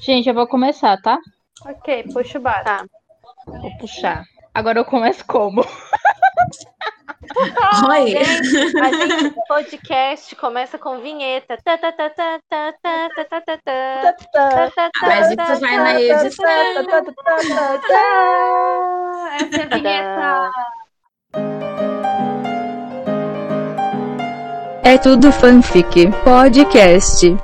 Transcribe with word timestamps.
Gente, 0.00 0.28
eu 0.28 0.34
vou 0.34 0.46
começar, 0.46 1.00
tá? 1.00 1.18
Ok, 1.66 2.04
puxa 2.12 2.38
o 2.38 2.42
bar. 2.42 2.64
Tá. 2.64 2.84
Vou 3.46 3.78
puxar. 3.78 4.24
Agora 4.54 4.78
eu 4.78 4.84
começo 4.84 5.24
como? 5.26 5.64
Oi! 7.88 8.10
Gente, 8.10 8.78
a 8.78 8.88
o 9.38 9.46
podcast 9.46 10.36
começa 10.36 10.78
com 10.78 11.00
vinheta. 11.00 11.56
Mas 15.02 15.30
isso 15.30 15.60
vai 15.60 15.76
na 15.76 16.00
edição. 16.00 16.46
Essa 19.34 19.56
é 19.56 19.62
a 19.62 19.66
vinheta. 19.76 20.50
É 24.84 24.98
tudo 24.98 25.32
fanfic. 25.32 26.10
Podcast. 26.24 27.36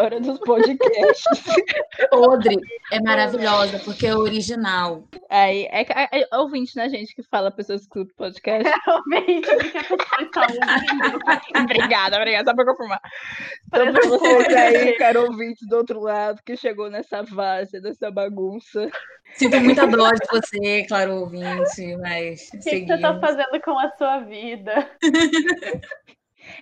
História 0.00 0.20
dos 0.20 0.38
podcasts. 0.40 1.24
Podre 2.10 2.56
é 2.90 3.00
maravilhosa, 3.02 3.78
porque 3.80 4.06
é 4.06 4.16
original. 4.16 5.04
Aí, 5.28 5.66
é, 5.70 5.82
é, 5.82 6.22
é 6.22 6.36
ouvinte, 6.36 6.74
né, 6.76 6.88
gente, 6.88 7.14
que 7.14 7.22
fala 7.22 7.50
pessoas 7.50 7.82
que 7.82 7.86
escutam 7.86 8.14
podcast. 8.16 8.64
Realmente, 8.86 9.50
o 9.50 9.58
que 9.58 9.78
a 9.78 9.84
pessoa 9.84 10.22
está 10.22 10.40
ouvindo? 10.42 11.20
obrigada, 11.64 12.16
obrigada, 12.16 12.50
só 12.50 12.54
pra 12.54 12.64
confirmar. 12.64 13.00
Então, 13.66 13.92
pra 13.92 14.08
vocês 14.08 14.54
aí, 14.54 14.96
caro 14.96 15.24
ouvinte 15.24 15.66
do 15.66 15.76
outro 15.76 16.00
lado, 16.00 16.40
que 16.44 16.56
chegou 16.56 16.90
nessa 16.90 17.22
várzea, 17.22 17.80
nessa 17.80 18.10
bagunça. 18.10 18.88
Sinto 19.34 19.60
muita 19.60 19.86
dó 19.86 20.10
de 20.10 20.26
você, 20.30 20.84
claro 20.88 21.20
ouvinte, 21.20 21.96
mas 22.00 22.48
O 22.48 22.52
que, 22.52 22.58
que 22.58 22.62
você 22.62 22.94
está 22.94 22.96
seguimos. 22.96 23.20
fazendo 23.20 23.60
com 23.62 23.78
a 23.78 23.90
sua 23.96 24.20
vida? 24.20 24.90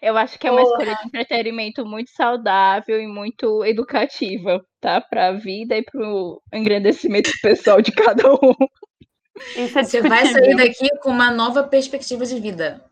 Eu 0.00 0.16
acho 0.16 0.38
que 0.38 0.46
é 0.46 0.50
uma 0.50 0.62
Porra. 0.62 0.82
escolha 0.82 0.96
de 0.96 1.06
entretenimento 1.06 1.84
muito 1.84 2.10
saudável 2.10 3.00
e 3.00 3.06
muito 3.06 3.64
educativa, 3.64 4.64
tá? 4.80 5.00
Pra 5.00 5.32
vida 5.32 5.76
e 5.76 5.82
pro 5.82 6.42
engrandecimento 6.52 7.30
pessoal 7.42 7.80
de 7.80 7.92
cada 7.92 8.32
um. 8.34 8.54
Isso 9.56 9.78
é 9.78 9.84
Você 9.84 10.02
vai 10.02 10.26
sair 10.26 10.56
daqui 10.56 10.88
com 11.02 11.10
uma 11.10 11.30
nova 11.30 11.62
perspectiva 11.62 12.24
de 12.24 12.40
vida. 12.40 12.84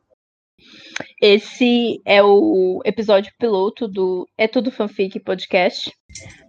Esse 1.21 2.01
é 2.05 2.23
o 2.23 2.81
episódio 2.84 3.33
piloto 3.39 3.87
do 3.87 4.28
É 4.37 4.49
Tudo 4.49 4.71
Fanfic 4.71 5.21
Podcast, 5.21 5.93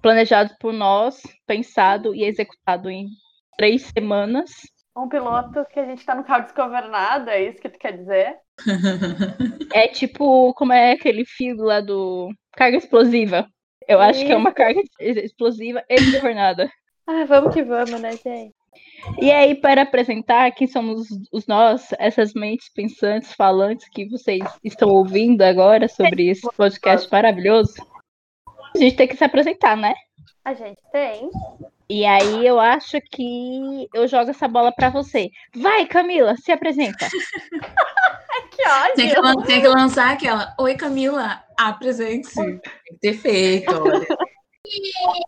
planejado 0.01 0.53
por 0.59 0.71
nós, 0.71 1.21
pensado 1.45 2.15
e 2.15 2.23
executado 2.23 2.89
em 2.89 3.07
três 3.57 3.91
semanas. 3.93 4.51
Um 4.95 5.09
piloto 5.09 5.65
que 5.65 5.79
a 5.79 5.85
gente 5.85 5.99
está 5.99 6.15
no 6.15 6.23
carro 6.23 6.43
desgovernado, 6.43 7.29
é 7.29 7.43
isso 7.43 7.59
que 7.61 7.69
tu 7.69 7.77
quer 7.77 7.97
dizer? 7.97 8.35
É 9.73 9.87
tipo, 9.87 10.53
como 10.53 10.73
é 10.73 10.93
aquele 10.93 11.25
filme 11.25 11.61
lá 11.61 11.81
do 11.81 12.29
Carga 12.53 12.77
Explosiva. 12.77 13.47
Eu 13.87 14.01
acho 14.01 14.25
que 14.25 14.31
é 14.31 14.35
uma 14.35 14.51
carga 14.51 14.81
explosiva 14.99 15.81
e 15.89 15.95
desgovernada. 15.95 16.69
Ah, 17.05 17.23
vamos 17.25 17.53
que 17.53 17.63
vamos, 17.63 18.01
né, 18.01 18.11
gente? 18.11 18.53
E 19.21 19.31
aí, 19.31 19.55
para 19.55 19.83
apresentar 19.83 20.51
quem 20.51 20.67
somos 20.67 21.07
os 21.31 21.47
nós, 21.47 21.89
essas 21.97 22.33
mentes 22.33 22.69
pensantes, 22.73 23.33
falantes 23.33 23.87
que 23.89 24.09
vocês 24.09 24.43
estão 24.63 24.89
ouvindo 24.89 25.41
agora 25.41 25.87
sobre 25.87 26.27
esse 26.27 26.47
podcast 26.55 27.09
maravilhoso, 27.09 27.73
a 28.75 28.77
gente 28.77 28.97
tem 28.97 29.07
que 29.07 29.15
se 29.15 29.23
apresentar, 29.23 29.77
né? 29.77 29.93
A 30.43 30.53
gente 30.53 30.81
tem. 30.91 31.29
E 31.89 32.05
aí 32.05 32.45
eu 32.45 32.59
acho 32.59 32.99
que 33.11 33.87
eu 33.93 34.07
jogo 34.07 34.29
essa 34.29 34.47
bola 34.47 34.73
pra 34.73 34.89
você. 34.89 35.29
Vai, 35.55 35.85
Camila, 35.85 36.35
se 36.35 36.51
apresenta. 36.51 37.07
Que 38.57 38.95
Tem 38.95 39.09
que, 39.09 39.45
tem 39.45 39.61
que 39.61 39.67
lançar 39.67 40.13
aquela. 40.13 40.53
Oi, 40.59 40.75
Camila, 40.75 41.43
apresente-se. 41.55 42.35
Tem 42.35 42.59
que 42.59 42.99
ter 42.99 43.13
feito, 43.13 43.71
olha. 43.71 44.05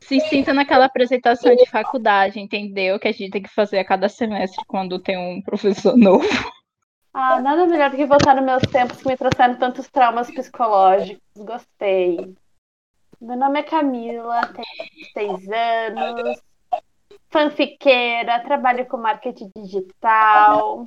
Se 0.01 0.19
sinta 0.21 0.53
naquela 0.53 0.85
apresentação 0.85 1.55
de 1.55 1.65
faculdade, 1.65 2.41
entendeu? 2.41 2.99
Que 2.99 3.07
a 3.07 3.11
gente 3.11 3.31
tem 3.31 3.41
que 3.41 3.53
fazer 3.53 3.79
a 3.79 3.85
cada 3.85 4.09
semestre 4.09 4.61
quando 4.67 4.99
tem 4.99 5.17
um 5.17 5.41
professor 5.41 5.95
novo. 5.95 6.27
Ah, 7.13 7.39
nada 7.39 7.65
melhor 7.65 7.89
do 7.89 7.95
que 7.95 8.05
voltar 8.05 8.35
nos 8.35 8.43
meus 8.43 8.61
tempos 8.63 8.97
que 8.97 9.07
me 9.07 9.15
trouxeram 9.15 9.55
tantos 9.55 9.87
traumas 9.89 10.29
psicológicos. 10.29 11.21
Gostei. 11.37 12.35
Meu 13.21 13.37
nome 13.37 13.59
é 13.59 13.63
Camila, 13.63 14.41
tenho 14.47 15.37
26 15.37 15.49
anos, 15.51 16.41
fanfiqueira, 17.29 18.39
trabalho 18.41 18.85
com 18.87 18.97
marketing 18.97 19.51
digital. 19.55 20.85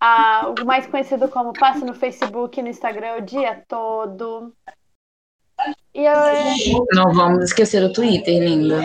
Ah, 0.00 0.52
o 0.60 0.64
mais 0.64 0.86
conhecido 0.86 1.28
como 1.28 1.52
passo 1.52 1.84
no 1.84 1.94
Facebook 1.94 2.58
e 2.58 2.62
no 2.62 2.68
Instagram 2.68 3.16
o 3.16 3.22
dia 3.22 3.64
todo. 3.68 4.54
E 5.94 6.04
eu, 6.04 6.84
Não 6.94 7.12
vamos 7.12 7.44
esquecer 7.44 7.82
o 7.82 7.92
Twitter, 7.92 8.42
linda. 8.42 8.80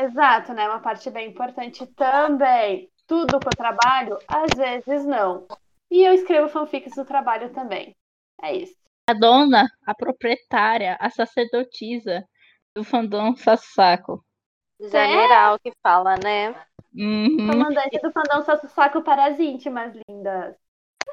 Exato, 0.00 0.52
né? 0.52 0.68
Uma 0.68 0.80
parte 0.80 1.10
bem 1.10 1.28
importante 1.28 1.86
também. 1.94 2.88
Tudo 3.06 3.38
que 3.38 3.46
eu 3.46 3.56
trabalho, 3.56 4.18
às 4.26 4.50
vezes 4.56 5.04
não. 5.04 5.46
E 5.90 6.04
eu 6.04 6.14
escrevo 6.14 6.48
fanfics 6.48 6.94
do 6.96 7.04
trabalho 7.04 7.52
também. 7.52 7.94
É 8.42 8.56
isso. 8.56 8.74
A 9.08 9.12
dona, 9.12 9.68
a 9.86 9.94
proprietária, 9.94 10.96
a 10.98 11.10
sacerdotisa 11.10 12.24
do 12.74 12.82
fandom 12.82 13.36
Sassaco. 13.36 14.24
General 14.90 15.58
que 15.60 15.72
fala, 15.82 16.16
né? 16.18 16.54
Uhum, 16.94 17.38
Comandante 17.46 18.00
do 18.00 18.12
fandom 18.12 18.42
Sasso 18.42 18.68
Saco 18.68 19.02
para 19.02 19.26
as 19.26 19.38
íntimas 19.40 19.94
lindas. 20.08 20.56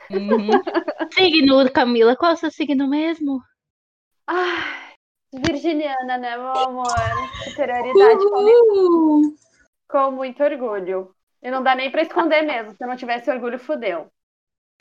uhum. 0.09 0.61
Signo, 1.13 1.71
Camila, 1.71 2.15
qual 2.15 2.31
é 2.31 2.33
o 2.35 2.37
seu 2.37 2.51
signo 2.51 2.87
mesmo? 2.87 3.41
Ai, 4.27 4.93
virginiana, 5.33 6.17
né, 6.17 6.37
meu 6.37 6.47
amor? 6.51 7.31
Superioridade 7.43 8.29
com, 8.29 8.39
Uhul. 8.41 9.35
com 9.89 10.11
muito 10.11 10.41
orgulho. 10.43 11.13
E 11.41 11.51
não 11.51 11.61
dá 11.63 11.75
nem 11.75 11.91
pra 11.91 12.01
esconder 12.01 12.41
mesmo. 12.43 12.71
Se 12.75 12.83
eu 12.83 12.87
não 12.87 12.95
tivesse 12.95 13.29
orgulho, 13.29 13.59
fudeu. 13.59 14.09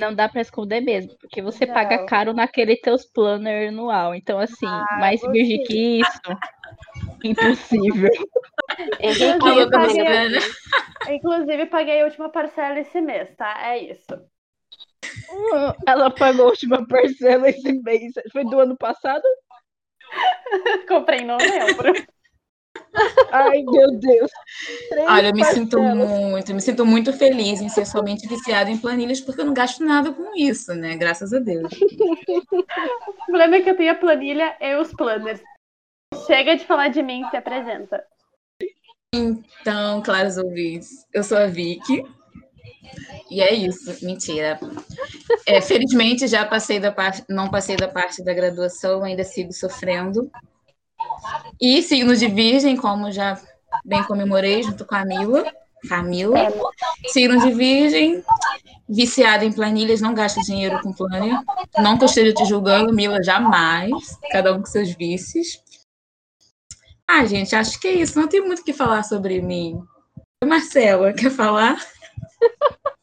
Não 0.01 0.15
dá 0.15 0.29
pra 0.29 0.41
esconder 0.41 0.81
mesmo, 0.81 1.17
porque 1.19 1.43
você 1.43 1.67
Não. 1.67 1.75
paga 1.75 1.99
caro 2.07 2.33
naquele 2.33 2.77
teus 2.77 3.05
planner 3.05 3.69
anual. 3.69 4.15
Então, 4.15 4.39
assim, 4.39 4.87
mais 4.93 5.21
você. 5.21 5.27
virgem 5.27 5.61
que 5.63 6.01
isso, 6.01 6.21
impossível. 7.25 8.11
Henrique, 9.01 9.39
Falou 9.41 9.61
Eu 9.61 9.71
paguei- 9.71 10.05
né? 10.05 10.39
Inclusive, 11.09 11.67
paguei 11.67 12.01
a 12.01 12.05
última 12.05 12.29
parcela 12.29 12.79
esse 12.81 13.01
mês, 13.01 13.35
tá? 13.37 13.55
É 13.67 13.79
isso. 13.79 14.15
Ela 15.87 16.11
pagou 16.11 16.47
a 16.47 16.49
última 16.51 16.87
parcela 16.87 17.49
esse 17.49 17.73
mês. 17.83 18.13
Foi 18.33 18.45
do 18.45 18.61
ano 18.61 18.77
passado? 18.77 19.23
Comprei 20.89 21.21
em 21.21 21.27
novembro. 21.27 21.93
Ai, 23.31 23.63
meu 23.63 23.91
Deus. 23.99 24.31
Três 24.89 25.09
Olha, 25.09 25.29
eu 25.29 25.35
me 25.35 25.45
sinto 25.45 25.77
parcelas. 25.79 26.09
muito, 26.09 26.51
eu 26.51 26.55
me 26.55 26.61
sinto 26.61 26.87
muito 26.87 27.13
feliz 27.13 27.61
em 27.61 27.69
ser 27.69 27.87
somente 27.87 28.27
viciada 28.29 28.71
em 28.71 28.79
planilhas, 28.79 29.21
porque 29.21 29.41
eu 29.41 29.45
não 29.47 29.55
gasto 29.55 29.85
nada 29.85 30.13
com 30.13 30.35
isso, 30.37 30.75
né? 30.75 30.97
Graças 30.97 31.33
a 31.33 31.39
Deus. 31.39 31.69
O 33.09 33.31
problema 33.31 33.57
é 33.57 33.63
que 33.63 33.69
eu 33.71 33.77
tenho 33.77 33.93
a 33.93 33.95
planilha 33.95 34.57
e 34.59 34.75
os 34.77 34.93
planners. 34.95 35.43
Chega 36.29 36.57
de 36.57 36.67
falar 36.67 36.89
de 36.89 37.03
mim, 37.03 37.25
se 37.31 37.37
apresenta. 37.39 38.05
Então, 39.15 40.03
claros 40.03 40.37
ouvintes, 40.37 41.07
eu 41.15 41.25
sou 41.25 41.39
a 41.39 41.47
Vicky. 41.47 42.05
E 43.31 43.41
é 43.41 43.55
isso, 43.55 43.97
mentira. 44.05 44.61
É, 45.47 45.63
felizmente 45.63 46.27
já 46.27 46.45
passei 46.45 46.79
da 46.79 46.93
parte, 46.93 47.25
não 47.31 47.49
passei 47.49 47.77
da 47.77 47.89
parte 47.89 48.23
da 48.23 48.35
graduação, 48.35 49.03
ainda 49.03 49.25
sigo 49.25 49.55
sofrendo. 49.55 50.31
E 51.59 51.83
signo 51.83 52.15
de 52.15 52.29
virgem, 52.29 52.77
como 52.77 53.11
já 53.11 53.41
bem 53.83 54.05
comemorei 54.05 54.63
junto 54.63 54.85
com 54.85 54.95
a 54.95 55.07
Mila. 55.07 55.51
Camila. 55.89 56.53
Signo 57.07 57.39
de 57.41 57.53
virgem, 57.53 58.23
viciada 58.87 59.45
em 59.45 59.53
planilhas, 59.53 60.01
não 60.01 60.13
gasta 60.13 60.41
dinheiro 60.43 60.81
com 60.83 60.93
planner. 60.93 61.39
Não 61.79 61.97
que 61.97 62.05
eu 62.05 62.09
esteja 62.09 62.35
te 62.35 62.45
julgando, 62.45 62.93
Mila, 62.93 63.23
jamais. 63.23 63.93
Cada 64.31 64.53
um 64.53 64.61
com 64.61 64.67
seus 64.67 64.91
vícios. 64.91 65.63
Ah, 67.09 67.25
gente, 67.25 67.57
acho 67.57 67.81
que 67.81 67.89
é 67.89 67.93
isso. 67.93 68.21
Não 68.21 68.29
tem 68.29 68.41
muito 68.43 68.61
o 68.61 68.65
que 68.65 68.73
falar 68.73 69.03
sobre 69.03 69.41
mim. 69.41 69.83
Marcela, 70.45 71.13
quer 71.13 71.31
falar? 71.31 71.79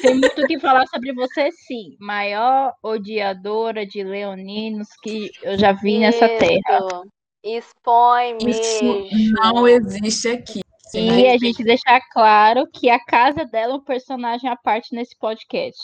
Tem 0.00 0.14
muito 0.14 0.42
o 0.42 0.46
que 0.46 0.58
falar 0.58 0.86
sobre 0.86 1.12
você, 1.12 1.50
sim. 1.52 1.96
Maior 2.00 2.72
odiadora 2.82 3.84
de 3.84 4.02
leoninos 4.02 4.88
que 5.02 5.30
eu 5.42 5.58
já 5.58 5.72
vi 5.72 5.98
nessa 5.98 6.26
terra. 6.28 6.78
Isso. 6.78 7.02
Expõe 7.44 8.38
Isso 8.38 8.84
mesmo. 8.84 9.34
não 9.34 9.66
existe 9.66 10.28
aqui. 10.28 10.60
E 10.94 11.26
a 11.28 11.36
gente 11.38 11.64
deixar 11.64 12.00
claro 12.12 12.66
que 12.72 12.88
a 12.88 13.02
casa 13.04 13.44
dela 13.44 13.72
é 13.72 13.76
um 13.76 13.84
personagem 13.84 14.48
à 14.48 14.56
parte 14.56 14.94
nesse 14.94 15.16
podcast. 15.18 15.80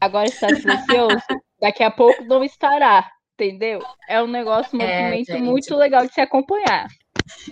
Agora 0.00 0.26
está 0.26 0.48
silencioso, 0.48 1.16
daqui 1.60 1.82
a 1.82 1.90
pouco 1.90 2.22
não 2.24 2.44
estará, 2.44 3.10
entendeu? 3.38 3.80
É 4.08 4.22
um 4.22 4.26
negócio, 4.26 4.76
um 4.78 4.82
É, 4.82 5.00
movimento 5.00 5.26
gente. 5.26 5.42
muito 5.42 5.74
legal 5.76 6.06
de 6.06 6.14
se 6.14 6.20
acompanhar. 6.20 6.86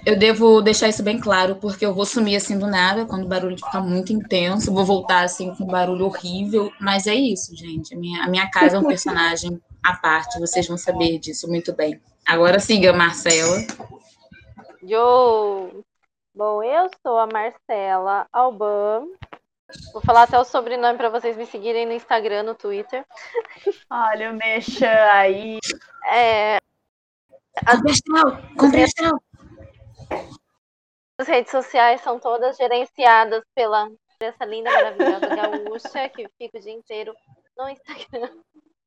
Eu 0.04 0.18
devo 0.18 0.60
deixar 0.60 0.88
isso 0.88 1.02
bem 1.02 1.18
claro, 1.18 1.56
porque 1.56 1.84
eu 1.84 1.94
vou 1.94 2.04
sumir 2.04 2.36
assim 2.36 2.58
do 2.58 2.66
nada, 2.66 3.06
quando 3.06 3.24
o 3.24 3.28
barulho 3.28 3.56
ficar 3.56 3.80
muito 3.80 4.12
intenso. 4.12 4.72
Vou 4.72 4.84
voltar 4.84 5.24
assim 5.24 5.54
com 5.54 5.64
um 5.64 5.66
barulho 5.66 6.04
horrível. 6.04 6.70
Mas 6.80 7.06
é 7.06 7.14
isso, 7.14 7.56
gente. 7.56 7.94
A 7.94 7.98
minha, 7.98 8.22
a 8.22 8.28
minha 8.28 8.50
casa 8.50 8.76
é 8.76 8.78
um 8.78 8.84
personagem 8.84 9.60
à 9.82 9.94
parte, 9.94 10.38
vocês 10.38 10.66
vão 10.68 10.76
saber 10.76 11.18
disso 11.18 11.48
muito 11.48 11.74
bem. 11.74 12.00
Agora 12.26 12.58
siga, 12.58 12.92
Marcela. 12.92 13.58
Yo! 14.82 15.82
Bom, 16.34 16.62
eu 16.62 16.88
sou 17.04 17.18
a 17.18 17.26
Marcela 17.26 18.26
Alban. 18.32 19.06
Vou 19.92 20.02
falar 20.02 20.24
até 20.24 20.38
o 20.38 20.44
sobrenome 20.44 20.96
para 20.96 21.08
vocês 21.08 21.36
me 21.36 21.46
seguirem 21.46 21.86
no 21.86 21.92
Instagram, 21.92 22.42
no 22.42 22.54
Twitter. 22.54 23.04
Olha 23.90 24.30
o 24.30 24.34
Mexan 24.34 25.08
aí. 25.10 25.58
É, 26.10 26.58
compre 28.58 28.82
astral. 28.82 29.22
as 31.18 31.28
redes 31.28 31.50
sociais 31.50 32.00
são 32.00 32.18
todas 32.18 32.56
gerenciadas 32.56 33.42
pela 33.54 33.88
essa 34.20 34.44
linda, 34.44 34.70
maravilhosa 34.70 35.26
gaúcha 35.26 36.08
que 36.10 36.28
fica 36.38 36.58
o 36.58 36.60
dia 36.60 36.72
inteiro 36.72 37.14
no 37.56 37.68
Instagram. 37.68 38.30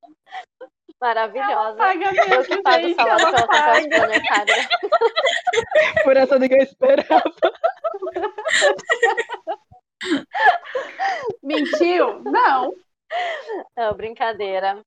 Maravilhosa. 1.02 1.76
Paga 1.76 2.06
Eu 2.06 2.14
mesmo, 2.14 2.44
que 2.56 2.62
pago 2.62 2.86
o 2.86 2.88
gente, 2.88 2.96
salário 2.96 3.28
ela 3.28 3.36
pela 3.36 3.48
paga. 3.48 3.82
supermercado. 3.82 4.52
Por 6.04 6.18
essa 6.18 6.40
ninguém 6.40 6.64
esperava. 6.64 7.24
Mentiu? 11.46 12.22
Não. 12.24 12.74
Não, 13.78 13.94
brincadeira. 13.94 14.82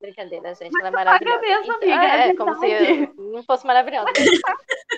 Brincadeira, 0.00 0.54
gente. 0.54 0.72
Ela 0.80 0.88
é 0.88 0.92
Paga 0.92 1.04
maravilhosa. 1.24 1.40
mesmo, 1.40 1.62
Então, 1.64 1.76
amiga. 1.76 2.04
é, 2.04 2.26
É, 2.26 2.28
é 2.28 2.36
como 2.36 2.54
se 2.56 2.70
eu 2.70 3.14
não 3.32 3.42
fosse 3.42 3.66
maravilhosa. 3.66 4.06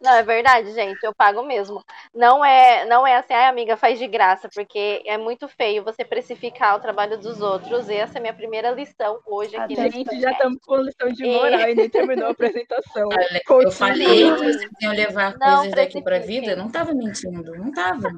Não, 0.00 0.14
é 0.14 0.22
verdade, 0.22 0.72
gente. 0.72 0.98
Eu 1.04 1.14
pago 1.14 1.42
mesmo. 1.44 1.80
Não 2.12 2.44
é, 2.44 2.84
não 2.86 3.06
é 3.06 3.16
assim, 3.16 3.34
ai, 3.34 3.46
amiga, 3.46 3.76
faz 3.76 3.98
de 3.98 4.06
graça, 4.08 4.48
porque 4.52 5.02
é 5.06 5.16
muito 5.16 5.46
feio 5.46 5.84
você 5.84 6.04
precificar 6.04 6.74
o 6.74 6.80
trabalho 6.80 7.18
dos 7.18 7.40
outros. 7.40 7.88
E 7.88 7.94
essa 7.94 8.16
é 8.16 8.18
a 8.18 8.20
minha 8.22 8.34
primeira 8.34 8.70
lição 8.70 9.20
hoje 9.26 9.54
aqui 9.54 9.76
nesse 9.78 9.98
Gente, 9.98 10.20
já 10.20 10.32
estamos 10.32 10.58
com 10.64 10.76
lição 10.78 11.12
de 11.12 11.24
moral 11.24 11.68
e 11.68 11.74
nem 11.74 11.88
terminou 11.88 12.26
a 12.28 12.30
apresentação. 12.32 13.08
Eu 13.12 13.70
falei 13.70 14.06
que 14.06 14.30
vocês 14.32 14.68
iam 14.80 14.92
levar 14.92 15.36
Não 15.38 15.56
coisas 15.58 15.72
daqui 15.76 16.02
para 16.02 16.16
a 16.16 16.20
vida. 16.20 16.52
Eu 16.52 16.56
não 16.56 16.66
estava 16.66 16.92
mentindo, 16.94 17.54
não 17.54 17.68
estava. 17.68 18.08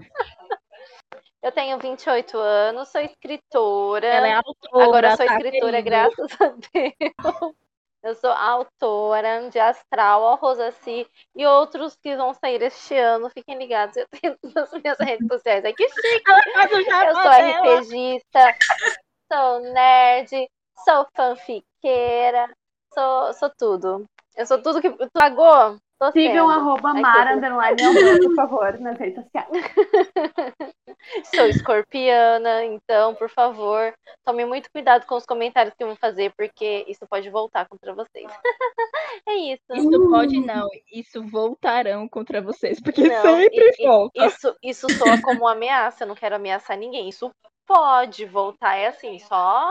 Eu 1.45 1.53
tenho 1.53 1.79
28 1.79 2.39
anos, 2.39 2.89
sou 2.89 3.03
escritora. 3.03 4.07
Ela 4.07 4.29
é 4.29 4.33
autora. 4.33 4.85
Agora 4.85 5.11
eu 5.11 5.17
sou 5.19 5.27
tá, 5.27 5.35
escritora, 5.35 5.83
querido? 5.83 5.85
graças 5.85 6.41
a 6.41 6.55
Deus. 6.73 7.55
Eu 8.03 8.15
sou 8.15 8.31
autora 8.31 9.51
de 9.51 9.59
Astral, 9.59 10.27
a 10.27 10.37
Rosaci 10.37 11.07
e 11.37 11.45
outros 11.45 11.97
que 11.97 12.17
vão 12.17 12.33
sair 12.33 12.63
este 12.63 12.97
ano. 12.97 13.29
Fiquem 13.29 13.59
ligados, 13.59 13.95
eu 13.95 14.07
tenho 14.09 14.39
nas 14.57 14.73
minhas 14.73 14.99
redes 14.99 15.29
sociais. 15.29 15.63
Ai, 15.67 15.75
que 15.75 15.87
chique! 15.87 16.31
Eu 16.31 17.15
sou. 17.15 17.83
RPGista, 17.83 18.57
sou 19.31 19.61
nerd, 19.75 20.49
sou 20.83 21.07
fanfiqueira, 21.15 22.51
sou, 22.95 23.35
sou 23.35 23.51
tudo. 23.59 24.07
Eu 24.35 24.47
sou 24.47 24.63
tudo 24.63 24.81
que 24.81 24.91
tu 24.91 25.11
pagou. 25.13 25.77
Tô 25.99 26.11
Sigam 26.11 26.49
arroba 26.49 26.95
Mara 26.95 27.39
por 27.39 28.35
favor, 28.35 28.81
nas 28.81 28.99
redes 28.99 29.23
sociais. 29.23 29.49
Sou 31.35 31.47
escorpiana, 31.47 32.65
então, 32.65 33.15
por 33.15 33.29
favor, 33.29 33.95
tome 34.25 34.45
muito 34.45 34.71
cuidado 34.71 35.07
com 35.07 35.17
os 35.17 35.27
comentários 35.27 35.75
que 35.75 35.83
eu 35.83 35.89
vou 35.89 35.97
fazer, 35.97 36.33
porque 36.37 36.85
isso 36.89 37.07
pode 37.07 37.29
voltar 37.31 37.69
contra 37.69 37.95
vocês. 37.95 38.27
é 39.27 39.35
isso. 39.35 39.63
Isso 39.73 40.09
pode 40.11 40.41
não. 40.41 40.69
Isso 40.91 41.23
voltarão 41.27 42.09
contra 42.09 42.41
vocês, 42.41 42.81
porque 42.81 43.09
Não, 43.09 43.23
sempre 43.23 43.75
e- 43.79 43.87
volta. 43.87 44.27
Isso, 44.27 44.57
isso 44.63 44.89
soa 44.91 45.21
como 45.23 45.41
uma 45.41 45.53
ameaça, 45.53 46.05
eu 46.05 46.09
não 46.09 46.15
quero 46.15 46.37
ameaçar 46.37 46.77
ninguém. 46.77 47.09
Isso 47.09 47.31
pode 47.67 48.25
voltar, 48.27 48.77
é 48.77 48.89
assim, 48.89 49.19
só 49.19 49.71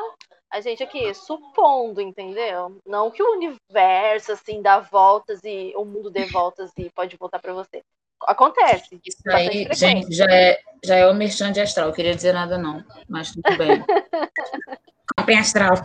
a 0.51 0.61
gente 0.61 0.83
aqui 0.83 1.13
supondo, 1.15 1.99
entendeu? 1.99 2.79
Não 2.85 3.09
que 3.09 3.23
o 3.23 3.33
universo, 3.33 4.31
assim, 4.33 4.61
dá 4.61 4.79
voltas 4.79 5.41
e 5.43 5.73
o 5.75 5.83
mundo 5.83 6.11
dê 6.11 6.25
voltas 6.25 6.71
e 6.77 6.91
pode 6.91 7.17
voltar 7.17 7.39
pra 7.39 7.53
você. 7.53 7.81
Acontece. 8.27 8.99
Isso 9.05 9.17
Bastante 9.25 9.57
aí, 9.57 9.67
gente, 9.73 10.13
já 10.13 10.25
é, 10.31 10.59
já 10.83 10.95
é 10.95 11.07
o 11.07 11.13
merchan 11.13 11.51
de 11.51 11.61
astral. 11.61 11.87
Eu 11.87 11.93
queria 11.93 12.15
dizer 12.15 12.33
nada, 12.33 12.57
não. 12.57 12.83
Mas 13.09 13.31
tudo 13.31 13.57
bem. 13.57 13.83
Comprem 15.17 15.39
astral. 15.39 15.75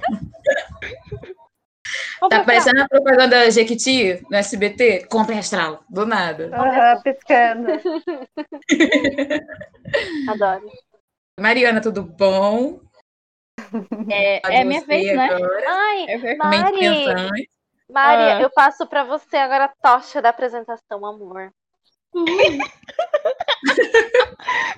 Tá 2.29 2.44
parecendo 2.44 2.82
a 2.82 2.88
propaganda 2.88 3.29
da 3.44 3.50
Jequiti 3.50 4.23
no 4.31 4.37
SBT? 4.37 5.06
Comprem 5.11 5.38
astral. 5.38 5.82
Do 5.88 6.05
nada. 6.05 6.50
Aham, 6.55 7.02
piscando. 7.02 7.69
Adoro. 10.29 10.70
Mariana, 11.40 11.81
tudo 11.81 12.02
bom? 12.02 12.81
É, 14.11 14.40
Pode 14.40 14.55
é 14.56 14.64
minha 14.64 14.85
vez, 14.85 15.17
né? 15.17 15.29
Ai, 15.67 16.06
É 16.08 16.37
Mari. 16.37 17.49
Mari, 17.90 18.23
Ah. 18.32 18.40
eu 18.43 18.50
passo 18.50 18.87
pra 18.87 19.02
você 19.02 19.37
agora 19.37 19.64
a 19.64 19.69
tocha 19.82 20.20
da 20.20 20.29
apresentação, 20.29 21.06
amor. 21.06 21.52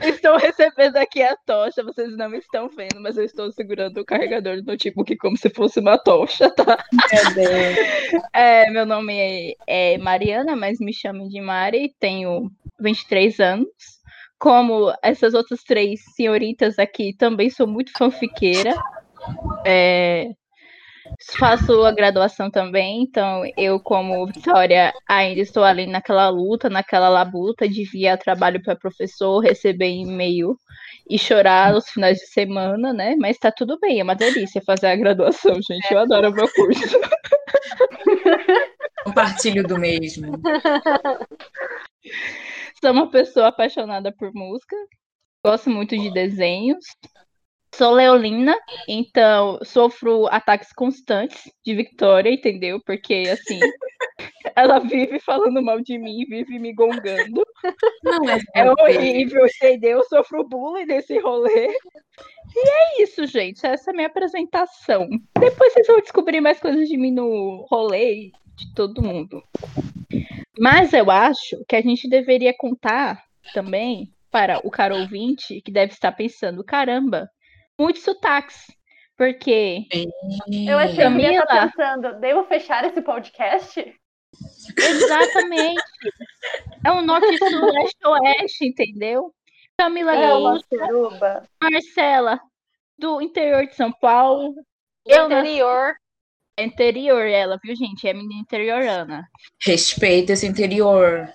Estou 0.03 0.37
recebendo 0.37 0.97
aqui 0.97 1.23
a 1.23 1.37
tocha, 1.47 1.83
vocês 1.83 2.17
não 2.17 2.35
estão 2.35 2.69
vendo, 2.69 3.01
mas 3.01 3.17
eu 3.17 3.25
estou 3.25 3.53
segurando 3.53 3.99
o 4.01 4.05
carregador 4.05 4.57
do 4.57 4.65
notebook 4.65 5.17
como 5.17 5.37
se 5.37 5.51
fosse 5.51 5.81
uma 5.81 5.99
tocha, 5.99 6.51
tá? 6.51 6.85
Meu 6.93 7.35
Deus. 7.35 8.23
É, 8.33 8.71
meu 8.71 8.87
nome 8.87 9.15
é, 9.19 9.55
é 9.67 9.99
Mariana, 9.99 10.57
mas 10.57 10.81
me 10.81 10.93
chamem 10.93 11.29
de 11.29 11.41
Mari, 11.41 11.95
tenho 11.99 12.51
23 12.79 13.39
anos. 13.41 13.69
Como 14.39 14.93
essas 15.03 15.35
outras 15.35 15.63
três 15.63 16.01
senhoritas 16.17 16.79
aqui, 16.79 17.15
também 17.15 17.51
sou 17.51 17.67
muito 17.67 17.93
fanfiqueira. 17.93 18.75
É, 19.67 20.31
faço 21.39 21.85
a 21.85 21.93
graduação 21.93 22.51
também, 22.51 23.03
então 23.03 23.43
eu, 23.57 23.79
como 23.79 24.27
Vitória, 24.27 24.93
ainda 25.09 25.41
estou 25.41 25.63
ali 25.63 25.87
naquela 25.87 26.29
luta, 26.29 26.71
naquela 26.71 27.09
labuta 27.09 27.69
de 27.69 27.85
via 27.85 28.17
trabalho 28.17 28.63
para 28.63 28.77
professor, 28.77 29.41
receber 29.41 29.91
e-mail 29.91 30.57
e 31.09 31.19
chorar 31.19 31.73
nos 31.73 31.89
finais 31.91 32.19
de 32.19 32.27
semana, 32.27 32.93
né? 32.93 33.17
Mas 33.19 33.39
tá 33.39 33.53
tudo 33.53 33.79
bem, 33.81 34.01
é 34.01 34.03
uma 34.03 34.15
delícia 34.15 34.63
fazer 34.65 34.87
a 34.87 34.97
graduação, 34.97 35.55
gente. 35.55 35.93
Eu 35.93 35.99
adoro 35.99 36.31
o 36.31 36.35
meu 36.35 36.49
curso. 36.53 36.99
Compartilho 39.05 39.67
do 39.67 39.79
mesmo. 39.79 40.41
Sou 42.81 42.93
uma 42.93 43.11
pessoa 43.11 43.49
apaixonada 43.49 44.13
por 44.13 44.33
música, 44.33 44.77
gosto 45.45 45.69
muito 45.69 45.97
de 45.97 46.11
desenhos. 46.13 46.85
Sou 47.75 47.93
leolina, 47.93 48.57
então 48.89 49.59
sofro 49.63 50.27
ataques 50.27 50.73
constantes 50.73 51.51
de 51.65 51.75
Victoria, 51.75 52.33
entendeu? 52.33 52.81
Porque, 52.85 53.25
assim, 53.31 53.61
ela 54.57 54.81
vive 54.81 55.21
falando 55.21 55.63
mal 55.63 55.81
de 55.81 55.97
mim, 55.99 56.25
vive 56.29 56.59
me 56.59 56.73
gongando. 56.75 57.43
Não 58.03 58.29
é, 58.29 58.39
É 58.55 58.65
fanfic. 58.65 58.83
horrível, 58.99 59.47
entendeu? 59.47 59.99
Eu 59.99 60.05
sofro 60.05 60.47
bullying 60.49 60.87
nesse 60.87 61.19
rolê. 61.21 61.69
E 62.55 62.69
é 62.69 63.03
isso, 63.03 63.25
gente. 63.27 63.65
Essa 63.65 63.91
é 63.91 63.93
a 63.93 63.95
minha 63.95 64.09
apresentação. 64.09 65.09
Depois 65.39 65.73
vocês 65.73 65.87
vão 65.87 66.01
descobrir 66.01 66.41
mais 66.41 66.59
coisas 66.59 66.89
de 66.89 66.97
mim 66.97 67.13
no 67.13 67.67
rolê 67.71 68.33
de 68.57 68.75
todo 68.75 69.01
mundo. 69.03 69.43
Mas 70.59 70.93
eu 70.93 71.11
acho 71.11 71.57
que 71.69 71.77
a 71.77 71.81
gente 71.81 72.09
deveria 72.09 72.53
contar 72.57 73.23
também 73.55 74.13
para 74.31 74.59
o 74.67 74.71
caro 74.71 74.97
ouvinte 74.97 75.61
que 75.63 75.71
deve 75.73 75.93
estar 75.93 76.13
pensando: 76.13 76.65
caramba, 76.65 77.31
muitos 77.81 78.03
sotaques. 78.03 78.67
Porque 79.17 79.87
Eu 80.67 80.79
achei 80.79 80.97
que 80.97 81.03
ele 81.03 81.23
ia 81.23 81.43
Camila. 81.43 81.43
estar 81.43 81.73
pensando, 81.73 82.21
devo 82.21 82.45
fechar 82.45 82.85
esse 82.85 83.03
podcast? 83.03 83.95
exatamente 84.79 85.83
é 86.87 86.93
um 86.93 87.03
norte, 87.03 87.37
sul, 87.37 87.73
leste, 87.73 88.07
oeste, 88.07 88.67
entendeu? 88.67 89.35
Camila 89.77 90.15
É 90.15 90.21
Gaúcha. 90.29 90.67
Marcela, 91.63 92.41
do 92.99 93.21
interior 93.21 93.67
de 93.67 93.75
São 93.75 93.93
Paulo. 93.93 94.53
Do 94.55 94.63
Eu 95.07 95.29
nasci- 95.29 95.49
interior. 95.51 95.95
É 96.57 96.65
interior 96.65 97.27
ela, 97.27 97.59
viu, 97.63 97.75
gente? 97.75 98.07
É 98.07 98.13
menina 98.13 98.41
interiorana. 98.43 99.27
Respeita 99.65 100.33
esse 100.35 100.47
interior. 100.47 101.29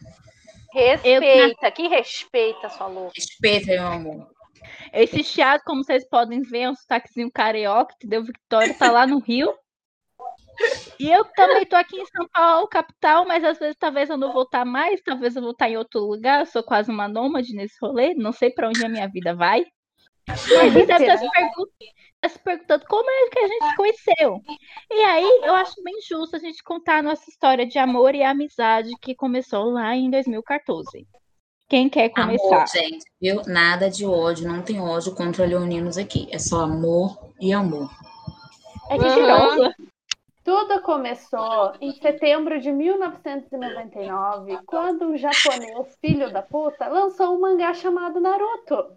Respeita. 0.73 1.71
Que 1.71 1.87
respeita, 1.87 2.69
sua 2.69 2.87
louca. 2.87 3.11
Respeita, 3.15 3.67
meu 3.71 3.87
amor. 3.87 4.27
Esse 4.93 5.23
chiado, 5.23 5.61
como 5.65 5.83
vocês 5.83 6.07
podem 6.07 6.41
ver, 6.41 6.61
é 6.61 6.69
um 6.69 6.75
sotaquezinho 6.75 7.31
carioca, 7.31 7.93
entendeu? 7.95 8.23
Victória 8.23 8.73
tá 8.73 8.91
lá 8.91 9.05
no 9.07 9.19
Rio. 9.19 9.53
E 10.97 11.11
eu 11.11 11.25
também 11.25 11.65
tô 11.65 11.75
aqui 11.75 11.97
em 11.99 12.05
São 12.05 12.25
Paulo, 12.33 12.67
capital, 12.69 13.25
mas 13.25 13.43
às 13.43 13.59
vezes 13.59 13.75
talvez 13.77 14.09
eu 14.09 14.15
não 14.15 14.31
vou 14.31 14.43
estar 14.43 14.63
mais, 14.63 15.01
talvez 15.01 15.35
eu 15.35 15.41
vou 15.41 15.51
estar 15.51 15.69
em 15.69 15.75
outro 15.75 15.99
lugar. 15.99 16.39
Eu 16.39 16.45
sou 16.45 16.63
quase 16.63 16.89
uma 16.89 17.05
nômade 17.09 17.53
nesse 17.53 17.75
rolê, 17.81 18.13
não 18.13 18.31
sei 18.31 18.49
pra 18.49 18.69
onde 18.69 18.83
a 18.83 18.87
minha 18.87 19.05
vida 19.09 19.35
vai. 19.35 19.65
Mas 20.27 20.73
você 20.73 20.85
deve 20.85 21.05
estar 21.05 21.17
se, 21.17 21.29
pergun- 21.29 21.65
tá 22.21 22.29
se 22.29 22.39
perguntando 22.39 22.85
como 22.87 23.09
é 23.11 23.29
que 23.29 23.39
a 23.39 23.47
gente 23.47 23.65
se 23.69 23.75
conheceu. 23.75 24.41
E 24.89 25.03
aí 25.03 25.41
eu 25.43 25.53
acho 25.55 25.83
bem 25.83 25.95
justo 26.07 26.37
a 26.37 26.39
gente 26.39 26.63
contar 26.63 26.99
a 26.99 27.03
nossa 27.03 27.29
história 27.29 27.65
de 27.65 27.77
amor 27.77 28.15
e 28.15 28.23
amizade 28.23 28.89
que 29.01 29.13
começou 29.13 29.65
lá 29.71 29.93
em 29.95 30.09
2014. 30.09 31.05
Quem 31.75 31.89
quer 31.89 32.07
começar? 32.07 32.55
Amor, 32.55 32.67
gente, 32.69 33.05
viu? 33.21 33.41
Nada 33.47 33.89
de 33.89 34.05
ódio, 34.05 34.47
não 34.47 34.61
tem 34.61 34.79
ódio 34.79 35.13
contra 35.13 35.45
leoninos 35.45 35.97
aqui. 35.97 36.25
É 36.31 36.39
só 36.39 36.61
amor 36.61 37.33
e 37.37 37.51
amor. 37.51 37.89
É 38.89 38.97
Mentirosa. 38.97 39.75
Tudo 40.41 40.81
começou 40.83 41.73
em 41.81 41.91
setembro 41.91 42.61
de 42.61 42.71
1999, 42.71 44.57
quando 44.65 45.07
um 45.07 45.17
japonês 45.17 45.97
filho 45.99 46.31
da 46.31 46.41
puta 46.41 46.87
lançou 46.87 47.35
um 47.35 47.41
mangá 47.41 47.73
chamado 47.73 48.21
Naruto. 48.21 48.95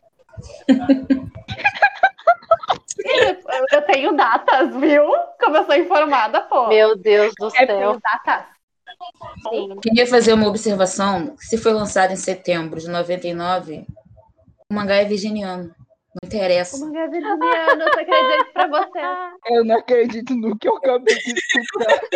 Eu 3.72 3.82
tenho 3.86 4.14
datas, 4.14 4.72
viu? 4.76 5.02
Como 5.40 5.56
eu 5.56 5.64
sou 5.64 5.74
informada, 5.74 6.42
pô. 6.42 6.68
Meu 6.68 6.94
Deus 6.96 7.32
do 7.38 7.46
Eu 7.46 7.50
céu. 7.50 7.66
tenho 7.66 8.00
datas. 8.00 8.57
Sim. 9.50 9.76
Queria 9.80 10.06
fazer 10.06 10.32
uma 10.32 10.48
observação. 10.48 11.36
Se 11.38 11.56
foi 11.56 11.72
lançado 11.72 12.12
em 12.12 12.16
setembro 12.16 12.80
de 12.80 12.88
99, 12.88 13.86
o 14.70 14.74
mangá 14.74 14.96
é 14.96 15.04
virginiano. 15.04 15.64
Não 15.68 16.20
O 16.22 16.26
interessa. 16.26 16.84
mangá 16.84 17.00
é 17.00 17.08
virginiano, 17.08 17.82
eu 17.82 17.88
só 17.92 17.98
queria 18.04 18.22
dizer 18.22 18.36
isso 18.42 18.52
pra 18.52 18.66
você. 18.66 18.98
Eu 19.46 19.64
não 19.64 19.78
acredito 19.78 20.34
no 20.34 20.58
que 20.58 20.68
eu 20.68 20.76
acabei 20.76 21.14
de 21.14 21.32
escutar. 21.32 22.00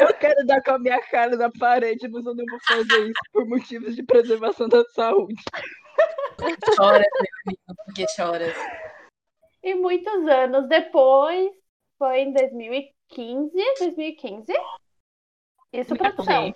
Eu 0.00 0.14
quero 0.14 0.46
dar 0.46 0.62
com 0.62 0.72
a 0.72 0.78
minha 0.78 1.00
cara 1.08 1.36
na 1.36 1.50
parede, 1.50 2.08
mas 2.08 2.24
eu 2.24 2.34
não 2.34 2.44
vou 2.48 2.58
fazer 2.66 3.10
isso 3.10 3.20
por 3.32 3.46
motivos 3.46 3.94
de 3.96 4.02
preservação 4.02 4.68
da 4.68 4.82
saúde. 4.94 5.42
Chora, 6.76 6.98
meu 7.00 7.28
amigo, 7.46 7.60
porque 7.84 8.06
choras. 8.14 8.54
E 9.62 9.74
muitos 9.74 10.26
anos 10.28 10.68
depois, 10.68 11.50
foi 11.98 12.20
em 12.20 12.32
2015, 12.32 12.94
2015? 13.14 14.52
Isso, 15.72 15.96
produção. 15.96 16.54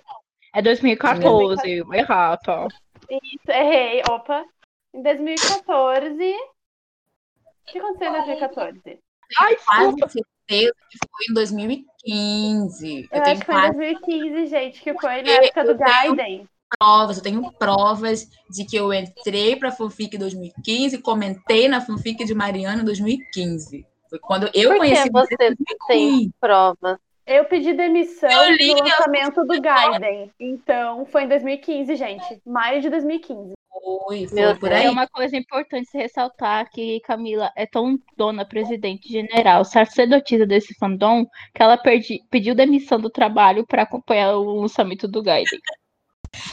É 0.55 0.61
2014, 0.61 1.83
errado. 1.93 2.67
Isso, 3.09 3.49
errei. 3.51 4.01
Opa. 4.09 4.45
Em 4.93 5.01
2014. 5.01 6.13
O 6.33 7.65
que 7.65 7.79
aconteceu 7.79 8.09
em 8.09 8.13
2014? 8.13 8.99
Ai, 9.39 9.55
Quase 9.55 9.95
desculpa. 9.95 10.09
certeza 10.09 10.73
que 10.91 10.97
foi 10.99 11.25
em 11.29 11.33
2015. 11.33 12.95
Eu, 12.95 13.01
Eu 13.01 13.23
tenho 13.23 13.23
acho 13.23 13.39
que 13.39 13.45
foi 13.45 13.55
em 13.55 13.59
quase 13.59 13.77
2015, 13.77 14.47
gente, 14.47 14.81
que 14.81 14.93
foi 14.99 15.21
na 15.21 15.31
época 15.31 15.63
do 15.65 15.77
Gaiden. 15.77 16.47
provas, 16.77 17.17
eu 17.17 17.23
tenho 17.23 17.51
provas 17.53 18.29
de 18.49 18.65
que 18.65 18.75
eu 18.75 18.93
entrei 18.93 19.55
para 19.55 19.69
a 19.69 19.71
fanfic 19.71 20.15
em 20.15 20.19
2015 20.19 20.95
e 20.97 21.01
comentei 21.01 21.67
na 21.67 21.81
fanfic 21.81 22.23
de 22.23 22.33
Mariana 22.35 22.81
em 22.81 22.85
2015. 22.85 23.85
Foi 24.13 24.19
quando 24.19 24.47
eu 24.53 24.69
Por 24.69 24.77
conheci 24.77 25.03
que 25.05 25.11
você 25.11 25.35
tem 25.35 25.55
Sim. 25.87 26.31
provas? 26.39 26.99
Eu 27.25 27.45
pedi 27.45 27.73
demissão 27.73 28.29
Eu 28.29 28.51
li 28.55 28.71
lançamento 28.75 29.43
do 29.43 29.59
Gaiden. 29.59 30.31
Então, 30.39 31.03
foi 31.07 31.23
em 31.23 31.27
2015, 31.27 31.95
gente. 31.95 32.39
Maio 32.45 32.79
de 32.79 32.91
2015. 32.91 33.53
Foi, 33.71 34.27
foi 34.27 34.39
Meu 34.39 34.55
por 34.59 34.71
aí. 34.71 34.85
É 34.85 34.89
uma 34.91 35.07
coisa 35.07 35.35
importante 35.35 35.89
se 35.89 35.97
ressaltar 35.97 36.69
que 36.69 36.99
Camila 36.99 37.51
é 37.55 37.65
tão 37.65 37.97
dona 38.15 38.45
presidente 38.45 39.09
general, 39.11 39.65
sacerdotisa 39.65 40.45
desse 40.45 40.75
fandom, 40.75 41.25
que 41.55 41.63
ela 41.63 41.75
perdi- 41.75 42.21
pediu 42.29 42.53
demissão 42.53 42.99
do 42.99 43.09
trabalho 43.09 43.65
para 43.65 43.81
acompanhar 43.81 44.35
o 44.35 44.61
lançamento 44.61 45.07
do 45.07 45.23
Gaiden. 45.23 45.59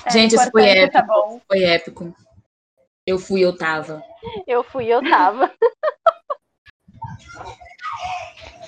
É 0.06 0.10
Gente, 0.10 0.34
isso 0.34 0.50
foi 0.50 0.62
importante, 0.62 0.78
épico. 0.78 0.92
tá 0.92 1.02
bom? 1.02 1.40
Foi 1.46 1.62
épico. 1.62 2.14
Eu 3.06 3.18
fui, 3.18 3.44
eu 3.44 3.54
tava. 3.54 4.02
Eu 4.46 4.64
fui, 4.64 4.86
eu 4.86 5.02
tava. 5.02 5.52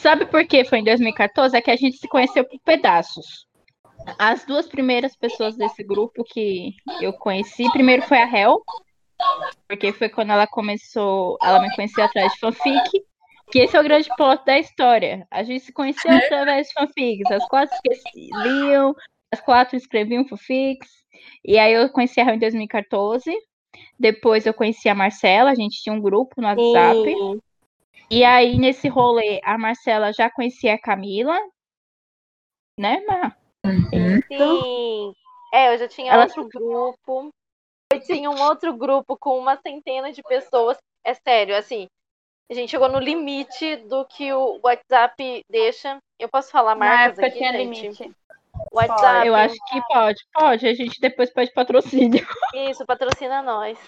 Sabe 0.02 0.26
por 0.26 0.44
que 0.46 0.64
foi 0.64 0.80
em 0.80 0.84
2014? 0.84 1.56
É 1.56 1.60
que 1.60 1.70
a 1.70 1.76
gente 1.76 1.96
se 1.96 2.08
conheceu 2.08 2.44
por 2.44 2.58
pedaços. 2.64 3.46
As 4.18 4.44
duas 4.44 4.66
primeiras 4.66 5.14
pessoas 5.14 5.56
desse 5.56 5.84
grupo 5.84 6.24
que 6.24 6.74
eu 7.00 7.12
conheci, 7.12 7.70
primeiro 7.70 8.02
foi 8.02 8.18
a 8.18 8.26
Hel, 8.26 8.60
porque 9.68 9.92
foi 9.92 10.08
quando 10.08 10.30
ela 10.30 10.46
começou, 10.46 11.38
ela 11.40 11.60
me 11.60 11.72
conhecia 11.76 12.04
atrás 12.04 12.32
de 12.32 12.38
fanfic, 12.40 13.04
que 13.52 13.60
esse 13.60 13.76
é 13.76 13.80
o 13.80 13.84
grande 13.84 14.08
plot 14.16 14.44
da 14.44 14.58
história. 14.58 15.24
A 15.30 15.44
gente 15.44 15.64
se 15.64 15.72
conheceu 15.72 16.10
através 16.10 16.66
de 16.66 16.72
fanfics, 16.72 17.30
as 17.30 17.46
quatro 17.46 17.78
liam, 18.42 18.94
as 19.30 19.40
quatro 19.40 19.76
escreviam 19.76 20.26
fanfics, 20.26 20.90
e 21.44 21.58
aí 21.58 21.74
eu 21.74 21.88
conheci 21.90 22.20
a 22.20 22.24
Hel 22.24 22.34
em 22.34 22.40
2014, 22.40 23.32
depois 23.98 24.46
eu 24.46 24.54
conheci 24.54 24.88
a 24.88 24.96
Marcela, 24.96 25.50
a 25.50 25.54
gente 25.54 25.80
tinha 25.80 25.94
um 25.94 26.00
grupo 26.00 26.40
no 26.40 26.48
WhatsApp, 26.48 27.04
Sim. 27.04 27.40
E 28.10 28.24
aí, 28.24 28.58
nesse 28.58 28.88
rolê, 28.88 29.40
a 29.44 29.56
Marcela 29.56 30.12
já 30.12 30.30
conhecia 30.30 30.74
a 30.74 30.80
Camila, 30.80 31.38
né, 32.78 33.02
Mar? 33.06 33.36
Uhum. 33.64 34.20
Sim. 34.28 35.14
É, 35.52 35.74
eu 35.74 35.78
já 35.78 35.88
tinha 35.88 36.12
Ela- 36.12 36.24
outro 36.24 36.48
grupo. 36.48 37.30
Eu 37.92 38.00
tinha 38.00 38.30
um 38.30 38.40
outro 38.40 38.74
grupo 38.74 39.16
com 39.18 39.38
uma 39.38 39.56
centena 39.58 40.10
de 40.12 40.22
pessoas. 40.22 40.78
É 41.04 41.12
sério, 41.14 41.54
assim. 41.56 41.86
A 42.50 42.54
gente 42.54 42.70
chegou 42.70 42.88
no 42.88 42.98
limite 42.98 43.76
do 43.76 44.04
que 44.06 44.32
o 44.32 44.58
WhatsApp 44.64 45.42
deixa. 45.50 45.98
Eu 46.18 46.28
posso 46.28 46.50
falar 46.50 46.74
Na 46.74 46.86
marcas 46.86 47.18
época 47.18 47.26
aqui, 47.26 47.38
tinha 47.38 47.52
gente? 47.52 47.64
limite. 47.64 48.16
WhatsApp. 48.72 49.26
Eu 49.26 49.34
acho 49.34 49.54
que 49.66 49.80
pode, 49.88 50.20
pode. 50.32 50.66
A 50.66 50.74
gente 50.74 51.00
depois 51.00 51.30
pede 51.30 51.52
patrocínio. 51.52 52.26
Isso, 52.54 52.84
patrocina 52.86 53.42
nós. 53.42 53.78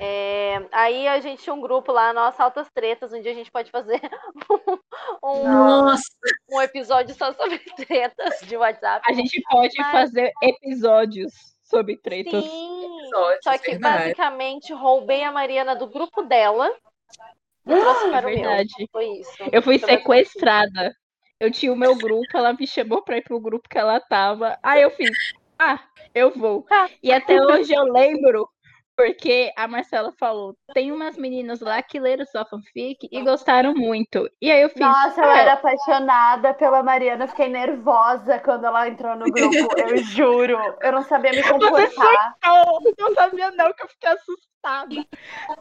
É, 0.00 0.60
aí 0.72 1.06
a 1.06 1.20
gente 1.20 1.42
tinha 1.42 1.54
um 1.54 1.60
grupo 1.60 1.92
lá, 1.92 2.12
nossa, 2.12 2.42
altas 2.42 2.68
tretas, 2.74 3.12
onde 3.12 3.28
a 3.28 3.34
gente 3.34 3.50
pode 3.52 3.70
fazer 3.70 4.00
um, 5.22 5.44
Nossa, 5.44 6.02
um 6.50 6.60
episódio 6.60 7.14
só 7.14 7.32
sobre 7.32 7.58
tretas 7.76 8.40
de 8.40 8.56
WhatsApp. 8.56 9.04
A 9.08 9.12
gente 9.12 9.40
pode 9.48 9.74
Mas- 9.78 9.92
fazer 9.92 10.32
episódios 10.42 11.32
sobre 11.62 11.96
tretas. 11.98 12.44
Sim, 12.44 12.98
episódios, 13.00 13.38
só 13.44 13.58
que 13.58 13.70
verdade. 13.72 13.98
basicamente 14.04 14.72
roubei 14.72 15.22
a 15.22 15.30
Mariana 15.32 15.76
do 15.76 15.86
grupo 15.86 16.22
dela 16.22 16.70
e 17.66 17.70
trouxe 17.70 18.10
para 18.10 18.26
o 18.26 18.30
meu. 18.30 18.38
Verdade. 18.42 18.72
Foi 18.90 19.06
isso. 19.06 19.30
Eu 19.52 19.62
fui 19.62 19.78
sequestrada. 19.78 20.94
Eu 21.38 21.50
tinha 21.50 21.72
o 21.72 21.76
meu 21.76 21.96
grupo, 21.96 22.26
ela 22.34 22.52
me 22.52 22.66
chamou 22.66 23.02
pra 23.02 23.16
ir 23.18 23.22
pro 23.22 23.40
grupo 23.40 23.68
que 23.68 23.78
ela 23.78 23.98
tava. 24.00 24.56
Aí 24.62 24.82
eu 24.82 24.90
fiz, 24.90 25.10
ah, 25.58 25.80
eu 26.14 26.30
vou. 26.30 26.62
Tá. 26.62 26.88
E 27.02 27.12
até 27.12 27.40
hoje 27.42 27.72
eu 27.72 27.84
lembro, 27.84 28.48
porque 28.96 29.52
a 29.56 29.66
Marcela 29.66 30.12
falou, 30.18 30.56
tem 30.74 30.92
umas 30.92 31.16
meninas 31.16 31.60
lá 31.60 31.82
que 31.82 31.98
leram 31.98 32.24
sua 32.26 32.44
fanfic 32.44 33.08
e 33.10 33.22
gostaram 33.22 33.74
muito. 33.74 34.28
E 34.40 34.50
aí 34.50 34.62
eu 34.62 34.68
fiz, 34.68 34.80
Nossa, 34.80 35.20
eu 35.20 35.30
"Ah, 35.30 35.38
era 35.38 35.52
apaixonada 35.54 36.54
pela 36.54 36.82
Mariana. 36.82 37.24
eu 37.24 37.28
Fiquei 37.28 37.48
nervosa 37.48 38.38
quando 38.38 38.66
ela 38.66 38.88
entrou 38.88 39.16
no 39.16 39.24
grupo. 39.24 39.78
Eu 39.78 39.96
juro. 39.98 40.58
Eu 40.80 40.92
não 40.92 41.02
sabia 41.02 41.32
me 41.32 41.42
comportar. 41.42 42.34
Não, 42.44 42.64
não 42.98 43.14
sabia 43.14 43.50
não 43.52 43.72
que 43.72 43.82
eu 43.82 43.88
fiquei 43.88 44.10
assustada. 44.10 44.51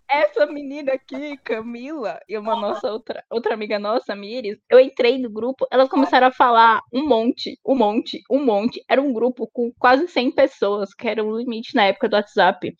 Essa 0.10 0.46
menina 0.46 0.94
aqui, 0.94 1.38
Camila, 1.38 2.20
e 2.30 2.38
uma 2.38 2.56
nossa 2.56 2.92
outra, 2.92 3.24
outra 3.30 3.54
amiga 3.54 3.80
nossa, 3.80 4.16
Miris, 4.16 4.60
eu 4.70 4.80
entrei 4.80 5.18
no 5.18 5.30
grupo, 5.30 5.66
elas 5.72 5.90
começaram 5.90 6.28
a 6.28 6.32
falar 6.32 6.82
um 6.94 7.08
monte, 7.08 7.60
um 7.66 7.76
monte, 7.76 8.22
um 8.30 8.44
monte. 8.44 8.84
Era 8.88 9.02
um 9.02 9.12
grupo 9.12 9.50
com 9.52 9.72
quase 9.80 10.08
100 10.08 10.32
pessoas, 10.32 10.94
que 10.94 11.08
era 11.08 11.24
o 11.24 11.38
limite 11.38 11.76
na 11.76 11.86
época 11.86 12.08
do 12.08 12.16
WhatsApp. 12.16 12.76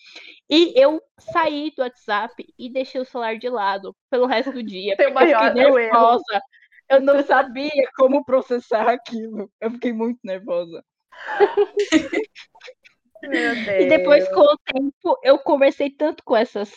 E 0.50 0.80
eu 0.80 1.02
saí 1.18 1.72
do 1.76 1.82
WhatsApp 1.82 2.46
e 2.58 2.70
deixei 2.72 3.02
o 3.02 3.06
celular 3.06 3.38
de 3.38 3.50
lado 3.50 3.96
pelo 4.10 4.28
resto 4.28 4.52
do 4.52 4.62
dia. 4.62 4.96
Seu 4.96 5.12
porque 5.12 5.12
eu 5.12 5.14
maior 5.14 5.48
fiquei 5.48 5.64
erro. 5.64 5.76
nervosa. 5.76 6.42
Eu 6.90 7.00
não 7.00 7.24
sabia 7.24 7.90
como 7.96 8.26
processar 8.26 8.88
aquilo. 8.92 9.50
Eu 9.60 9.72
fiquei 9.72 9.94
muito 9.94 10.20
nervosa. 10.24 10.84
E 13.24 13.86
depois, 13.86 14.28
com 14.30 14.42
o 14.42 14.58
tempo, 14.66 15.20
eu 15.24 15.38
conversei 15.40 15.90
tanto 15.90 16.24
com 16.24 16.36
essas 16.36 16.72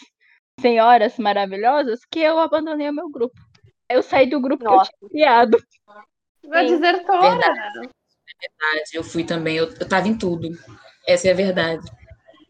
senhoras 0.60 1.18
maravilhosas 1.18 2.00
que 2.10 2.20
eu 2.20 2.38
abandonei 2.38 2.88
o 2.88 2.92
meu 2.94 3.08
grupo. 3.10 3.34
Eu 3.88 4.02
saí 4.02 4.28
do 4.28 4.40
grupo 4.40 4.64
Nossa. 4.64 4.90
que 4.90 5.04
eu 5.04 5.08
tinha 5.08 5.24
criado. 5.26 5.58
Uma 6.44 6.62
desertora. 6.62 7.30
Verdade. 7.30 7.90
eu 8.92 9.04
fui 9.04 9.24
também, 9.24 9.56
eu, 9.56 9.66
eu 9.66 9.88
tava 9.88 10.08
em 10.08 10.16
tudo. 10.16 10.48
Essa 11.06 11.28
é 11.28 11.32
a 11.32 11.34
verdade. 11.34 11.86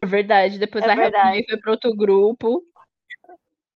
É 0.01 0.05
verdade. 0.05 0.59
Depois 0.59 0.83
É 0.83 0.87
a 0.89 0.91
Hel 0.91 0.97
verdade. 0.97 1.45
foi 1.49 1.57
para 1.57 1.71
outro 1.71 1.95
grupo. 1.95 2.63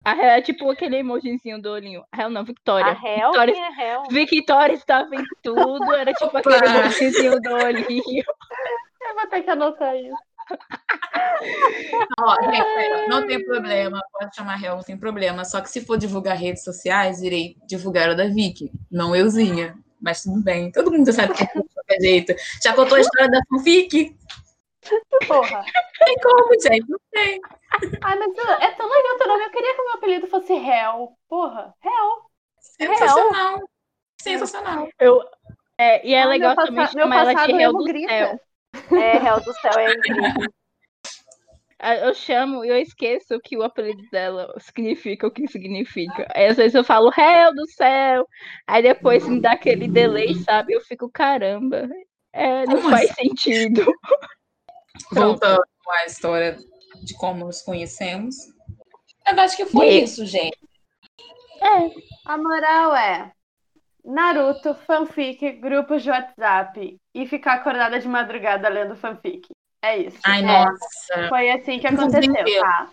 A 0.04 0.12
Hel 0.12 0.30
é 0.30 0.42
tipo 0.42 0.70
aquele 0.70 0.96
emojizinho 0.96 1.60
do 1.60 1.70
olhinho. 1.70 2.04
A 2.12 2.22
Hel 2.22 2.30
não, 2.30 2.44
Victoria. 2.44 2.92
A? 2.92 2.94
Vitória, 2.94 3.52
Quem 3.52 3.64
é 3.64 3.70
réu? 3.70 4.02
Victoria 4.10 4.74
estava 4.74 5.14
em 5.14 5.24
tudo. 5.42 5.92
Era 5.92 6.12
tipo 6.12 6.26
Opa! 6.26 6.38
aquele 6.38 6.78
emojizinho 6.78 7.40
do 7.40 7.50
olhinho. 7.54 8.24
Eu 9.08 9.14
vou 9.14 9.26
ter 9.28 9.42
que 9.42 9.50
anotar 9.50 9.96
isso. 9.96 10.16
Ó, 12.20 12.34
gente, 12.42 12.64
sério, 12.74 13.08
não 13.08 13.26
tem 13.26 13.44
problema, 13.44 14.00
pode 14.12 14.34
chamar 14.36 14.56
real, 14.56 14.76
não 14.76 14.84
tem 14.84 14.96
problema. 14.96 15.44
Só 15.44 15.60
que 15.60 15.68
se 15.70 15.84
for 15.84 15.98
divulgar 15.98 16.36
redes 16.36 16.62
sociais, 16.64 17.20
irei 17.22 17.56
divulgar 17.66 18.10
o 18.10 18.16
da 18.16 18.24
Vicky, 18.28 18.70
não 18.90 19.14
euzinha. 19.14 19.76
Mas 20.00 20.22
tudo 20.22 20.42
bem, 20.42 20.70
todo 20.70 20.90
mundo 20.92 21.10
sabe 21.12 21.34
que 21.34 21.42
é 21.42 21.46
de 21.46 21.52
qualquer 21.74 22.00
jeito. 22.00 22.34
Já 22.62 22.72
contou 22.74 22.96
a 22.96 23.00
história 23.00 23.30
da 23.30 23.40
fanfic? 23.48 24.16
Porra. 25.26 25.64
Tem 26.04 26.14
como, 26.22 26.52
gente? 26.60 26.88
Não 26.88 26.98
tem. 27.10 27.40
Ai, 28.02 28.16
mas 28.16 28.60
é 28.62 28.70
tão 28.72 28.88
legal 28.88 29.18
teu 29.18 29.26
nome. 29.28 29.44
Eu 29.44 29.50
queria 29.50 29.74
que 29.74 29.80
o 29.80 29.84
meu 29.84 29.94
apelido 29.94 30.26
fosse 30.28 30.52
Hel. 30.52 31.12
Porra, 31.28 31.74
Hel. 31.84 32.30
Sensacional. 32.60 33.60
Sensacional. 34.20 34.88
Eu, 35.00 35.22
é, 35.78 36.06
e 36.06 36.14
é 36.14 36.22
Ah, 36.22 36.26
legal 36.26 36.54
meu 36.54 36.64
também 36.66 36.84
passa- 36.84 36.94
meu 36.96 37.04
chamar 37.04 37.16
ela 37.16 37.30
de 37.30 37.34
passado 37.34 37.56
Réu 37.56 37.70
emo 37.70 37.78
do 37.78 37.84
grita. 37.84 38.08
Céu. 38.08 38.40
É, 38.92 39.18
réu 39.18 39.40
do 39.42 39.52
céu 39.54 39.78
é 39.78 39.92
incrível. 39.92 40.52
Ah, 41.78 41.94
Eu 41.96 42.14
chamo 42.14 42.64
e 42.64 42.68
eu 42.68 42.76
esqueço 42.78 43.34
o 43.34 43.40
que 43.40 43.56
o 43.56 43.62
apelido 43.62 44.02
dela 44.10 44.52
significa, 44.58 45.26
o 45.26 45.30
que 45.30 45.46
significa. 45.46 46.26
Aí 46.34 46.46
às 46.46 46.56
vezes 46.56 46.74
eu 46.74 46.82
falo, 46.82 47.10
réu 47.10 47.54
do 47.54 47.66
céu. 47.70 48.26
Aí 48.66 48.82
depois 48.82 49.26
me 49.28 49.40
dá 49.40 49.52
aquele 49.52 49.86
delay, 49.88 50.34
sabe? 50.36 50.72
Eu 50.72 50.80
fico, 50.80 51.10
caramba. 51.10 51.88
É, 52.32 52.66
não 52.66 52.76
Como 52.76 52.90
faz 52.90 53.10
sentido. 53.14 53.84
Voltando 55.12 55.62
à 55.88 56.06
história 56.06 56.56
de 57.02 57.14
como 57.14 57.44
nos 57.46 57.60
conhecemos. 57.62 58.36
Eu 59.30 59.40
acho 59.40 59.56
que 59.56 59.66
foi 59.66 59.86
E- 59.86 60.02
isso, 60.04 60.24
gente. 60.24 60.56
É, 61.60 61.90
A 62.24 62.38
moral 62.38 62.94
é 62.96 63.32
Naruto, 64.04 64.74
fanfic, 64.86 65.52
grupos 65.52 66.02
de 66.02 66.10
WhatsApp 66.10 66.98
e 67.22 67.26
ficar 67.26 67.54
acordada 67.54 67.98
de 67.98 68.06
madrugada 68.06 68.68
lendo 68.68 68.94
fanfic. 68.96 69.48
É 69.82 69.98
isso. 69.98 70.18
Ai, 70.24 70.40
É. 70.40 70.42
nossa. 70.42 71.28
Foi 71.28 71.50
assim 71.50 71.78
que 71.78 71.86
aconteceu, 71.86 72.32
tá? 72.60 72.90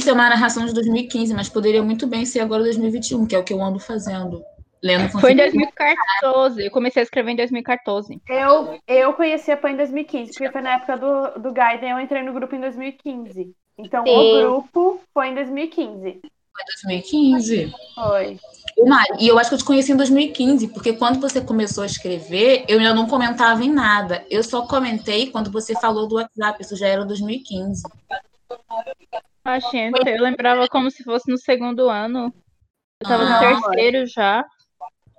Isso 0.00 0.10
é 0.10 0.12
uma 0.12 0.28
narração 0.28 0.66
de 0.66 0.74
2015, 0.74 1.32
mas 1.34 1.48
poderia 1.48 1.82
muito 1.82 2.06
bem 2.06 2.24
ser 2.26 2.40
agora 2.40 2.62
2021, 2.62 3.26
que 3.26 3.34
é 3.34 3.38
o 3.38 3.44
que 3.44 3.52
eu 3.52 3.62
ando 3.62 3.78
fazendo. 3.78 4.42
Lendo 4.84 5.08
foi 5.08 5.32
em 5.32 5.36
fanfic. 5.36 5.36
2014. 5.36 6.64
Eu 6.64 6.70
comecei 6.70 7.00
a 7.00 7.04
escrever 7.04 7.30
em 7.32 7.36
2014. 7.36 8.20
Eu, 8.28 8.78
eu 8.86 9.12
conheci 9.14 9.50
a 9.50 9.56
Pan 9.56 9.70
em 9.70 9.76
2015, 9.76 10.32
porque 10.32 10.52
foi 10.52 10.60
na 10.60 10.74
época 10.74 10.98
do, 10.98 11.40
do 11.40 11.52
Gaiden, 11.52 11.90
eu 11.92 12.00
entrei 12.00 12.22
no 12.22 12.32
grupo 12.34 12.54
em 12.54 12.60
2015. 12.60 13.54
Então 13.78 14.04
Sim. 14.04 14.10
o 14.12 14.40
grupo 14.42 15.00
foi 15.14 15.28
em 15.28 15.34
2015. 15.34 16.20
2015. 16.64 17.72
Foi. 17.94 18.38
Mari, 18.86 19.08
e 19.20 19.28
eu 19.28 19.38
acho 19.38 19.48
que 19.50 19.54
eu 19.54 19.58
te 19.58 19.64
conheci 19.64 19.92
em 19.92 19.96
2015, 19.96 20.68
porque 20.68 20.92
quando 20.92 21.18
você 21.20 21.40
começou 21.40 21.82
a 21.82 21.86
escrever, 21.86 22.64
eu 22.68 22.78
ainda 22.78 22.92
não 22.92 23.06
comentava 23.06 23.64
em 23.64 23.70
nada. 23.72 24.24
Eu 24.30 24.42
só 24.42 24.66
comentei 24.66 25.30
quando 25.30 25.50
você 25.50 25.74
falou 25.74 26.06
do 26.06 26.16
WhatsApp, 26.16 26.62
isso 26.62 26.76
já 26.76 26.86
era 26.88 27.04
2015. 27.04 27.82
Ah, 29.44 29.58
gente, 29.58 30.06
eu 30.06 30.22
lembrava 30.22 30.68
como 30.68 30.90
se 30.90 31.02
fosse 31.04 31.30
no 31.30 31.38
segundo 31.38 31.88
ano. 31.88 32.32
Eu 33.00 33.08
tava 33.08 33.22
Ah. 33.24 33.54
no 33.54 33.62
terceiro 33.62 34.06
já. 34.06 34.44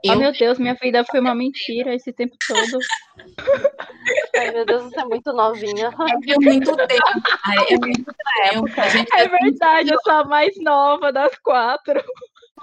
Oh, 0.06 0.12
Eu, 0.14 0.20
meu 0.20 0.32
Deus, 0.32 0.60
minha 0.60 0.76
vida 0.76 1.04
foi 1.04 1.20
uma 1.20 1.34
mentira 1.34 1.94
esse 1.96 2.14
tempo 2.14 2.36
todo. 2.48 2.78
Ai, 4.38 4.52
meu 4.52 4.66
Deus, 4.66 4.84
você 4.84 5.00
é 5.00 5.06
muito 5.06 5.34
novinha. 5.34 5.88
é 5.88 6.40
muito 6.40 6.76
tempo, 6.76 7.02
é 7.70 7.78
muito 7.78 8.14
tempo. 8.42 8.82
A 8.82 8.90
gente 8.90 9.16
É 9.16 9.28
verdade, 9.28 9.90
eu 9.92 10.00
sou 10.04 10.14
a 10.14 10.24
mais 10.24 10.54
nova 10.62 11.12
das 11.12 11.36
quatro. 11.40 12.04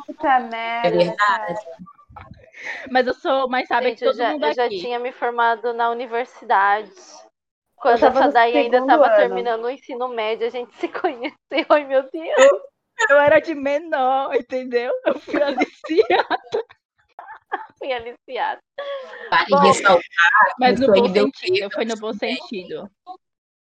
Puta 0.06 0.40
merda. 0.40 0.88
É 0.88 0.90
verdade. 0.90 1.60
Mas 2.90 3.06
eu 3.06 3.14
sou 3.14 3.48
mais 3.48 3.66
sábia 3.66 3.90
Gente, 3.90 3.98
que 3.98 4.04
eu 4.04 4.10
todo 4.10 4.18
já, 4.18 4.30
mundo 4.32 4.46
eu 4.46 4.54
já 4.54 4.64
aqui. 4.66 4.80
tinha 4.80 4.98
me 4.98 5.12
formado 5.12 5.72
na 5.74 5.90
universidade. 5.90 6.90
Quando 7.76 7.94
essa 7.96 8.10
no 8.10 8.32
daí 8.32 8.56
ainda 8.56 8.78
estava 8.78 9.10
terminando 9.10 9.64
o 9.64 9.70
ensino 9.70 10.08
médio, 10.08 10.46
a 10.46 10.50
gente 10.50 10.74
se 10.76 10.88
conheceu. 10.88 11.66
Ai, 11.68 11.84
meu 11.84 12.02
Deus. 12.10 12.50
Eu 13.10 13.18
era 13.18 13.40
de 13.40 13.54
menor, 13.54 14.34
entendeu? 14.34 14.92
Eu 15.04 15.18
fui 15.18 15.42
aliciada. 15.42 16.38
Fui 17.78 17.92
aliciada. 17.92 18.60
Vale 19.30 19.46
Bom, 19.50 19.58
ressaltar 19.58 20.02
Mas 20.58 20.80
no 20.80 20.86
bom 20.86 21.12
sentido, 21.12 21.70
foi 21.72 21.84
no 21.84 21.96
bom 21.96 22.12
sentido. 22.12 22.90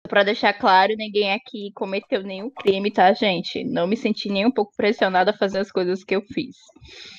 Pra 0.09 0.25
deixar 0.25 0.53
claro, 0.53 0.93
ninguém 0.97 1.33
aqui 1.33 1.71
cometeu 1.75 2.23
nenhum 2.23 2.51
crime, 2.51 2.91
tá, 2.91 3.13
gente? 3.13 3.63
Não 3.63 3.87
me 3.87 3.97
senti 3.97 4.29
nem 4.29 4.45
um 4.45 4.51
pouco 4.51 4.73
pressionada 4.77 5.31
a 5.31 5.37
fazer 5.37 5.61
as 5.61 5.71
coisas 5.71 6.03
que 6.03 6.17
eu 6.17 6.23
fiz. 6.23 6.57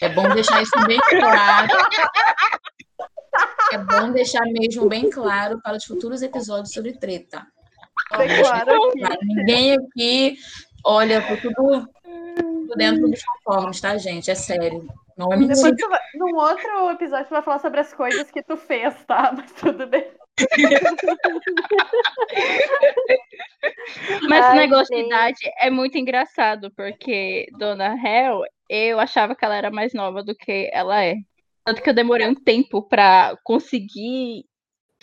É 0.01 0.09
bom 0.09 0.27
deixar 0.33 0.61
isso 0.61 0.75
bem 0.85 0.99
claro. 1.09 1.71
É 3.71 3.77
bom 3.77 4.11
deixar 4.11 4.41
mesmo 4.41 4.89
bem 4.89 5.09
claro 5.09 5.61
para 5.61 5.77
os 5.77 5.85
futuros 5.85 6.21
episódios 6.21 6.73
sobre 6.73 6.91
treta. 6.97 7.47
Claro, 8.09 8.91
Ninguém 9.21 9.77
aqui 9.77 10.35
olha 10.83 11.21
por 11.25 11.39
tudo 11.39 11.87
por 12.71 12.77
dentro 12.77 13.09
dos 13.09 13.23
conformes, 13.23 13.81
tá, 13.81 13.97
gente? 13.97 14.31
É 14.31 14.35
sério. 14.35 14.87
Não 15.17 15.31
é 15.33 15.37
Depois 15.37 15.61
mentira. 15.61 15.75
tu 15.77 15.89
vai, 15.89 15.99
num 16.15 16.35
outro 16.35 16.89
episódio 16.91 17.27
tu 17.27 17.31
vai 17.31 17.41
falar 17.41 17.59
sobre 17.59 17.81
as 17.81 17.93
coisas 17.93 18.31
que 18.31 18.41
tu 18.41 18.55
fez, 18.55 18.93
tá? 19.05 19.31
Mas 19.35 19.51
tudo 19.51 19.85
bem. 19.87 20.09
Mas 24.27 24.45
Ai, 24.45 24.49
esse 24.49 24.55
negócio 24.55 24.95
de 24.95 25.05
idade 25.05 25.39
é 25.59 25.69
muito 25.69 25.97
engraçado, 25.97 26.71
porque 26.75 27.47
Dona 27.57 27.93
Hel, 27.95 28.41
eu 28.69 28.99
achava 28.99 29.35
que 29.35 29.43
ela 29.43 29.55
era 29.55 29.69
mais 29.69 29.93
nova 29.93 30.23
do 30.23 30.33
que 30.33 30.69
ela 30.73 31.03
é. 31.03 31.15
Tanto 31.65 31.81
que 31.81 31.89
eu 31.89 31.93
demorei 31.93 32.27
um 32.27 32.33
tempo 32.33 32.81
pra 32.81 33.37
conseguir 33.43 34.45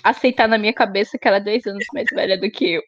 aceitar 0.03 0.49
na 0.49 0.59
minha 0.59 0.73
cabeça 0.73 1.19
que 1.19 1.29
ela 1.29 1.37
é 1.37 1.41
dois 1.41 1.67
anos 1.67 1.85
mais 1.93 2.07
velha 2.13 2.39
do 2.39 2.51
que 2.51 2.73
eu. 2.75 2.83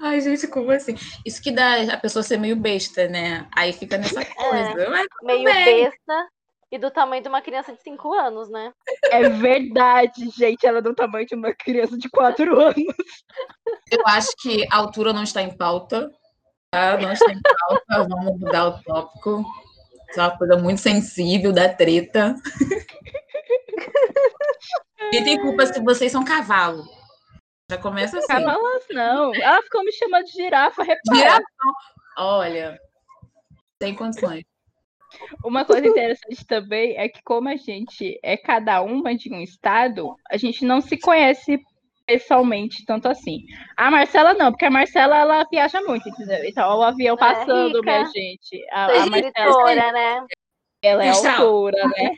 Ai, 0.00 0.20
gente, 0.20 0.46
como 0.48 0.70
assim? 0.70 0.94
Isso 1.24 1.42
que 1.42 1.50
dá 1.50 1.94
a 1.94 1.96
pessoa 1.96 2.22
ser 2.22 2.36
meio 2.38 2.56
besta, 2.56 3.08
né? 3.08 3.48
Aí 3.56 3.72
fica 3.72 3.96
nessa 3.98 4.24
coisa. 4.24 4.90
Mas 4.90 5.06
Meio 5.22 5.44
bem. 5.44 5.84
besta 5.84 6.28
e 6.70 6.78
do 6.78 6.90
tamanho 6.90 7.22
de 7.22 7.28
uma 7.28 7.42
criança 7.42 7.72
de 7.72 7.82
5 7.82 8.12
anos, 8.14 8.48
né? 8.50 8.72
É 9.10 9.28
verdade, 9.28 10.28
gente. 10.30 10.66
Ela 10.66 10.78
é 10.78 10.82
do 10.82 10.94
tamanho 10.94 11.26
de 11.26 11.34
uma 11.34 11.52
criança 11.54 11.96
de 11.98 12.08
quatro 12.08 12.58
anos. 12.60 12.94
eu 13.90 14.02
acho 14.06 14.30
que 14.40 14.66
a 14.70 14.76
altura 14.76 15.12
não 15.12 15.22
está 15.22 15.42
em 15.42 15.54
pauta. 15.54 16.10
Tá? 16.70 16.96
Não 16.98 17.12
está 17.12 17.30
em 17.30 17.40
pauta. 17.42 18.08
Vamos 18.08 18.40
mudar 18.40 18.68
o 18.68 18.82
tópico. 18.82 19.44
Isso 20.10 20.20
é 20.20 20.22
uma 20.24 20.38
coisa 20.38 20.56
muito 20.56 20.80
sensível 20.80 21.52
da 21.52 21.68
treta. 21.68 22.34
E 25.12 25.22
tem 25.22 25.38
culpa 25.38 25.66
se 25.66 25.78
vocês 25.82 26.10
são 26.10 26.24
cavalo. 26.24 26.84
Já 27.72 27.78
começa 27.78 28.18
assim. 28.18 28.26
Cavalas 28.26 28.84
não. 28.90 29.34
Ela 29.34 29.62
ficou 29.62 29.82
me 29.82 29.92
chamando 29.92 30.24
de 30.26 30.32
girafa, 30.32 30.82
repara. 30.82 31.16
Girafa. 31.16 31.44
Olha, 32.18 32.78
tem 33.78 33.94
condições. 33.94 34.44
Uma 35.42 35.64
coisa 35.64 35.86
interessante 35.86 36.46
também 36.46 36.96
é 36.98 37.08
que, 37.08 37.22
como 37.22 37.48
a 37.48 37.56
gente 37.56 38.18
é 38.22 38.36
cada 38.36 38.82
uma 38.82 39.14
de 39.14 39.32
um 39.32 39.40
estado, 39.40 40.14
a 40.30 40.36
gente 40.36 40.66
não 40.66 40.82
se 40.82 40.98
conhece 40.98 41.58
pessoalmente 42.06 42.84
tanto 42.84 43.08
assim. 43.08 43.38
A 43.74 43.90
Marcela 43.90 44.34
não, 44.34 44.50
porque 44.52 44.66
a 44.66 44.70
Marcela 44.70 45.16
ela 45.16 45.46
viaja 45.50 45.80
muito, 45.80 46.06
entendeu? 46.10 46.44
Então, 46.44 46.78
o 46.78 46.82
avião 46.82 47.14
É, 47.14 47.18
passando, 47.18 47.76
rica. 47.78 47.90
minha 47.90 48.04
gente. 48.06 48.66
A, 48.70 48.84
a 48.84 49.06
Marcela 49.06 49.18
escritora, 49.18 49.92
né? 49.92 50.26
ela 50.82 51.04
é 51.04 51.08
Astral. 51.08 51.34
autora, 51.40 51.88
né? 51.88 52.10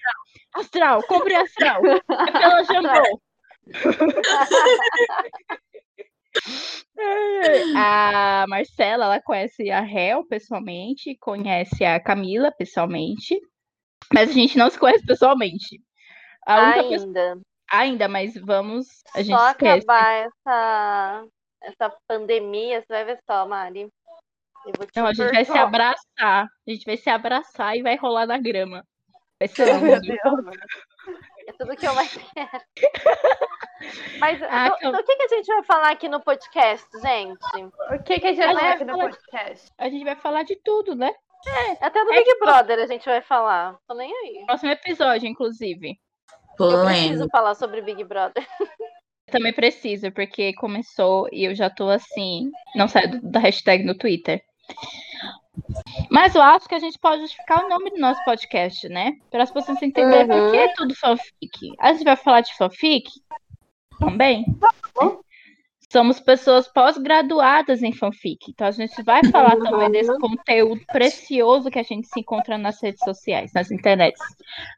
Astral, 0.54 1.02
compre 1.04 1.34
astral. 1.36 1.80
É 1.86 2.32
pela 2.32 2.62
Jambô. 2.64 3.20
A 7.76 8.46
Marcela, 8.48 9.04
ela 9.06 9.22
conhece 9.22 9.70
a 9.70 9.80
Hel 9.80 10.24
pessoalmente, 10.26 11.16
conhece 11.20 11.84
a 11.84 12.00
Camila 12.00 12.50
pessoalmente, 12.52 13.38
mas 14.12 14.30
a 14.30 14.32
gente 14.32 14.56
não 14.56 14.70
se 14.70 14.78
conhece 14.78 15.04
pessoalmente. 15.04 15.80
A 16.46 16.62
única 16.62 16.88
pessoa 16.88 17.06
Ainda. 17.08 17.40
ainda, 17.70 18.08
mas 18.08 18.34
vamos, 18.34 18.86
a 19.14 19.22
gente 19.22 19.36
Só 19.36 19.50
esquece. 19.50 19.84
acabar 19.84 20.26
essa, 20.26 21.24
essa 21.62 21.96
pandemia, 22.06 22.80
você 22.80 22.92
vai 22.92 23.04
ver 23.04 23.18
só, 23.28 23.46
Mari. 23.46 23.88
Não, 24.96 25.06
a 25.06 25.12
gente 25.12 25.32
vai 25.32 25.44
se 25.44 25.58
abraçar, 25.58 26.46
a 26.66 26.70
gente 26.70 26.84
vai 26.86 26.96
se 26.96 27.10
abraçar 27.10 27.76
e 27.76 27.82
vai 27.82 27.96
rolar 27.96 28.26
na 28.26 28.38
grama. 28.38 28.82
Vai 29.38 29.48
ser 29.48 29.66
lindo. 29.80 30.16
É 31.46 31.52
tudo 31.52 31.76
que 31.76 31.86
eu 31.86 31.94
mais 31.94 32.10
quero. 32.14 32.64
Mas 34.18 34.42
Ah, 34.42 34.68
do, 34.70 34.76
que 34.76 34.86
eu- 34.86 34.92
do 34.92 35.02
que, 35.04 35.16
que 35.16 35.22
a 35.22 35.28
gente 35.36 35.46
vai 35.46 35.62
falar 35.64 35.90
aqui 35.92 36.08
no 36.08 36.20
podcast, 36.20 36.86
gente? 37.00 37.38
O 37.90 38.02
que, 38.02 38.20
que 38.20 38.26
a 38.26 38.32
gente 38.32 38.42
A 38.42 38.52
vai 38.52 38.54
vai 38.54 38.72
aqui 38.72 38.84
no 38.84 38.92
falar 38.92 39.08
de- 39.10 39.16
podcast? 39.18 39.72
A 39.78 39.88
gente 39.88 40.04
vai 40.04 40.16
falar 40.16 40.42
de 40.44 40.56
tudo, 40.56 40.94
né? 40.94 41.10
Até 41.80 42.02
do 42.04 42.12
É 42.12 42.16
Big 42.18 42.24
que- 42.24 42.38
Brother 42.40 42.78
a 42.78 42.86
gente 42.86 43.04
vai 43.04 43.20
falar. 43.20 43.76
Tô 43.86 43.94
nem 43.94 44.10
aí. 44.12 44.44
Próximo 44.46 44.70
episódio, 44.72 45.28
inclusive. 45.28 45.98
Eu 46.58 46.68
preciso 46.68 46.82
Polêmico. 46.82 47.28
falar 47.30 47.54
sobre 47.54 47.82
Big 47.82 48.02
Brother. 48.04 48.46
Também 49.30 49.52
preciso, 49.52 50.12
porque 50.12 50.54
começou 50.54 51.28
e 51.32 51.44
eu 51.44 51.54
já 51.54 51.68
tô 51.68 51.88
assim, 51.88 52.50
não 52.76 52.86
saio 52.88 53.20
da 53.22 53.40
hashtag 53.40 53.82
no 53.84 53.96
Twitter. 53.96 54.42
Mas 56.10 56.34
eu 56.34 56.42
acho 56.42 56.68
que 56.68 56.74
a 56.74 56.78
gente 56.78 56.98
pode 56.98 57.22
justificar 57.22 57.64
o 57.64 57.68
nome 57.68 57.90
do 57.90 57.98
nosso 57.98 58.22
podcast, 58.24 58.88
né? 58.88 59.12
Para 59.30 59.42
as 59.44 59.50
pessoas 59.50 59.80
entenderem 59.82 60.26
por 60.26 60.50
que 60.50 60.56
é 60.56 60.72
tudo 60.74 60.94
fanfic. 60.94 61.74
A 61.78 61.92
gente 61.92 62.04
vai 62.04 62.16
falar 62.16 62.40
de 62.40 62.54
fanfic 62.56 63.08
também. 63.98 64.44
né? 65.00 65.16
Somos 65.92 66.18
pessoas 66.18 66.66
pós-graduadas 66.66 67.80
em 67.82 67.92
fanfic. 67.92 68.50
Então 68.50 68.66
a 68.66 68.72
gente 68.72 69.00
vai 69.04 69.22
falar 69.30 69.56
também 69.56 69.92
desse 69.92 70.18
conteúdo 70.18 70.80
precioso 70.86 71.70
que 71.70 71.78
a 71.78 71.84
gente 71.84 72.08
se 72.08 72.18
encontra 72.18 72.58
nas 72.58 72.82
redes 72.82 72.98
sociais, 73.04 73.52
nas 73.54 73.70
internets. 73.70 74.20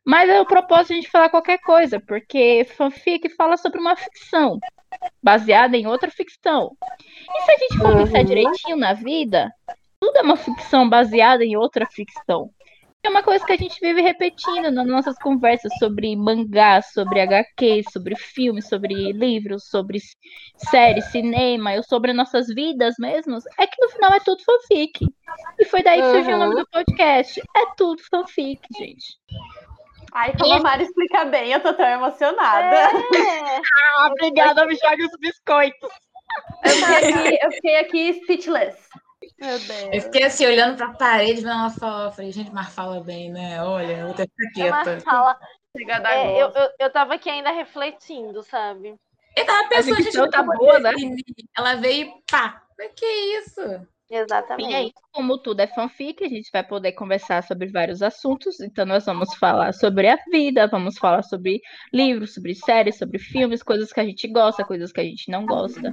Mas 0.04 0.28
eu 0.28 0.44
propósito 0.44 0.92
a 0.92 0.96
gente 0.96 1.10
falar 1.10 1.30
qualquer 1.30 1.58
coisa, 1.58 1.98
porque 1.98 2.66
fanfic 2.76 3.30
fala 3.30 3.56
sobre 3.56 3.80
uma 3.80 3.96
ficção 3.96 4.58
baseada 5.22 5.74
em 5.76 5.86
outra 5.86 6.10
ficção. 6.10 6.76
E 7.34 7.42
se 7.42 7.50
a 7.52 7.58
gente 7.58 7.78
for 7.78 7.96
pensar 7.96 8.18
Uhum. 8.18 8.24
direitinho 8.24 8.76
na 8.76 8.92
vida, 8.92 9.50
tudo 9.98 10.18
é 10.18 10.22
uma 10.22 10.36
ficção 10.36 10.86
baseada 10.86 11.42
em 11.44 11.56
outra 11.56 11.86
ficção. 11.86 12.50
É 13.06 13.08
uma 13.08 13.22
coisa 13.22 13.46
que 13.46 13.52
a 13.52 13.56
gente 13.56 13.78
vive 13.80 14.00
repetindo 14.00 14.68
nas 14.72 14.84
nossas 14.84 15.16
conversas 15.16 15.72
sobre 15.78 16.16
mangá, 16.16 16.82
sobre 16.82 17.20
HQ, 17.20 17.84
sobre 17.92 18.16
filmes, 18.16 18.68
sobre 18.68 19.12
livros, 19.12 19.68
sobre 19.68 20.00
séries, 20.56 21.04
cinema, 21.04 21.74
ou 21.74 21.84
sobre 21.84 22.12
nossas 22.12 22.48
vidas 22.48 22.96
mesmos. 22.98 23.44
É 23.60 23.64
que 23.68 23.80
no 23.80 23.90
final 23.90 24.12
é 24.12 24.18
tudo 24.18 24.42
fanfic. 24.42 25.06
E 25.56 25.64
foi 25.66 25.84
daí 25.84 26.00
que 26.00 26.10
surgiu 26.10 26.34
o 26.34 26.38
nome 26.40 26.56
do 26.56 26.68
podcast. 26.68 27.40
É 27.56 27.66
tudo 27.76 28.02
fanfic, 28.10 28.60
gente. 28.76 29.06
Ai, 30.12 30.32
como 30.36 30.54
a 30.54 30.58
Mari 30.58 30.82
explica 30.82 31.26
bem, 31.26 31.52
eu 31.52 31.60
tô 31.60 31.72
tão 31.74 31.86
emocionada. 31.86 32.76
É. 32.76 33.60
Ah, 33.98 34.08
obrigada, 34.08 34.66
me 34.66 34.74
joga 34.74 35.04
os 35.04 35.16
biscoitos. 35.20 35.90
Eu, 36.64 36.70
fiquei 36.72 36.96
aqui, 36.96 37.38
eu 37.40 37.52
fiquei 37.52 37.76
aqui 37.76 38.12
speechless. 38.24 38.76
Meu 39.38 39.92
Eu 39.92 40.00
fiquei 40.02 40.24
assim, 40.24 40.46
olhando 40.46 40.76
pra 40.76 40.92
parede, 40.92 41.40
vendo 41.40 41.50
ela 41.50 41.70
falar. 41.70 42.04
Eu 42.06 42.12
falei, 42.12 42.32
gente, 42.32 42.52
mas 42.52 42.72
fala 42.72 43.00
bem, 43.00 43.30
né? 43.30 43.62
Olha, 43.62 44.06
outra 44.06 44.24
fica 44.24 44.70
Mas 44.70 44.84
quieta. 44.84 45.00
fala, 45.00 45.38
é, 45.78 46.42
eu, 46.42 46.48
eu, 46.48 46.70
eu 46.78 46.90
tava 46.90 47.14
aqui 47.14 47.28
ainda 47.28 47.50
refletindo, 47.50 48.42
sabe? 48.42 48.94
Eu 49.36 49.44
tava 49.44 49.68
pensando, 49.68 49.96
gente, 49.96 50.04
dicção 50.04 50.30
tá 50.30 50.42
não 50.42 50.56
boa, 50.56 50.78
né? 50.78 50.92
Ela 51.56 51.74
veio 51.74 52.06
e 52.06 52.22
pá. 52.30 52.62
Mas 52.78 52.92
que 52.94 53.06
isso? 53.06 53.86
Exatamente. 54.08 54.70
E 54.70 54.74
aí, 54.74 54.92
como 55.12 55.36
tudo 55.38 55.60
é 55.60 55.66
fanfic, 55.66 56.24
a 56.24 56.28
gente 56.28 56.48
vai 56.52 56.62
poder 56.62 56.92
conversar 56.92 57.42
sobre 57.42 57.66
vários 57.66 58.02
assuntos. 58.02 58.60
Então, 58.60 58.86
nós 58.86 59.04
vamos 59.04 59.34
falar 59.34 59.74
sobre 59.74 60.08
a 60.08 60.16
vida, 60.30 60.66
vamos 60.68 60.96
falar 60.96 61.22
sobre 61.22 61.60
livros, 61.92 62.34
sobre 62.34 62.54
séries, 62.54 62.96
sobre 62.96 63.18
filmes, 63.18 63.62
coisas 63.62 63.92
que 63.92 64.00
a 64.00 64.04
gente 64.04 64.28
gosta, 64.28 64.64
coisas 64.64 64.92
que 64.92 65.00
a 65.00 65.04
gente 65.04 65.30
não 65.30 65.44
gosta. 65.44 65.92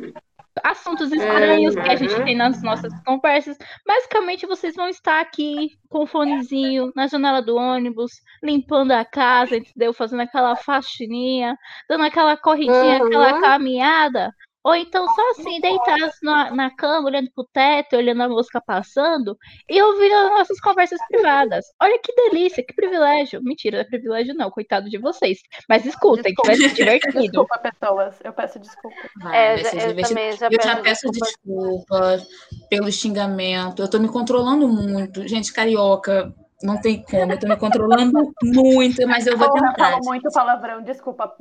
Assuntos 0.61 1.11
estranhos 1.11 1.73
que 1.73 1.79
a 1.89 1.95
gente 1.95 2.23
tem 2.23 2.35
nas 2.35 2.61
nossas 2.61 2.93
conversas. 3.03 3.57
Basicamente, 3.87 4.45
vocês 4.45 4.75
vão 4.75 4.87
estar 4.87 5.19
aqui 5.19 5.71
com 5.89 6.03
o 6.03 6.05
fonezinho 6.05 6.91
na 6.95 7.07
janela 7.07 7.41
do 7.41 7.55
ônibus, 7.55 8.11
limpando 8.43 8.91
a 8.91 9.03
casa, 9.03 9.57
entendeu? 9.57 9.93
Fazendo 9.93 10.21
aquela 10.21 10.55
faxininha, 10.55 11.57
dando 11.89 12.03
aquela 12.03 12.37
corridinha, 12.37 12.99
Uhum. 13.01 13.07
aquela 13.07 13.41
caminhada. 13.41 14.31
Ou 14.63 14.75
então 14.75 15.05
só 15.07 15.31
assim, 15.31 15.59
deitados 15.59 16.15
na, 16.23 16.51
na 16.51 16.69
cama, 16.71 17.07
olhando 17.07 17.29
pro 17.35 17.43
teto, 17.51 17.97
olhando 17.97 18.23
a 18.23 18.29
mosca 18.29 18.61
passando 18.65 19.37
e 19.69 19.81
ouvindo 19.81 20.13
as 20.15 20.29
nossas 20.31 20.59
conversas 20.61 20.99
privadas. 21.09 21.65
Olha 21.81 21.99
que 22.01 22.13
delícia, 22.15 22.63
que 22.65 22.73
privilégio. 22.73 23.41
Mentira, 23.43 23.77
não 23.77 23.81
é 23.83 23.87
privilégio 23.87 24.33
não, 24.35 24.49
coitado 24.49 24.89
de 24.89 24.97
vocês. 24.97 25.39
Mas 25.67 25.85
escutem, 25.85 26.33
que 26.33 26.47
vai 26.47 26.55
ser 26.55 26.73
divertido. 26.73 27.19
Desculpa, 27.21 27.59
pessoas. 27.59 28.15
Eu 28.23 28.33
peço 28.33 28.59
desculpa. 28.59 28.95
Vai, 29.21 29.37
É, 29.37 29.55
vai 29.55 29.65
ser 29.65 29.75
eu 29.83 29.87
divertido. 29.89 30.07
também 30.09 30.37
já 30.37 30.47
Eu 30.49 30.63
já 30.63 30.75
peço 30.77 30.83
peço 30.83 31.11
desculpa. 31.11 32.17
desculpas 32.17 32.27
pelo 32.69 32.91
xingamento. 32.91 33.81
Eu 33.81 33.89
tô 33.89 33.99
me 33.99 34.07
controlando 34.07 34.67
muito. 34.67 35.27
Gente, 35.27 35.51
carioca, 35.51 36.33
não 36.63 36.79
tem 36.81 37.03
como. 37.03 37.31
Eu 37.33 37.39
tô 37.39 37.47
me 37.47 37.57
controlando 37.57 38.33
muito, 38.43 39.05
mas 39.07 39.27
eu 39.27 39.37
vou 39.37 39.47
Porra, 39.49 39.67
eu 39.67 39.69
tentar. 39.73 39.91
falo 39.91 39.99
muito 40.05 40.31
palavrão. 40.31 40.81
Desculpa, 40.81 41.35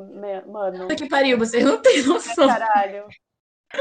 mano. 0.46 0.80
Puta 0.80 0.96
que 0.96 1.08
pariu, 1.08 1.38
vocês 1.38 1.64
não 1.64 1.80
têm 1.80 2.02
noção. 2.02 2.48
Caralho. 2.48 3.06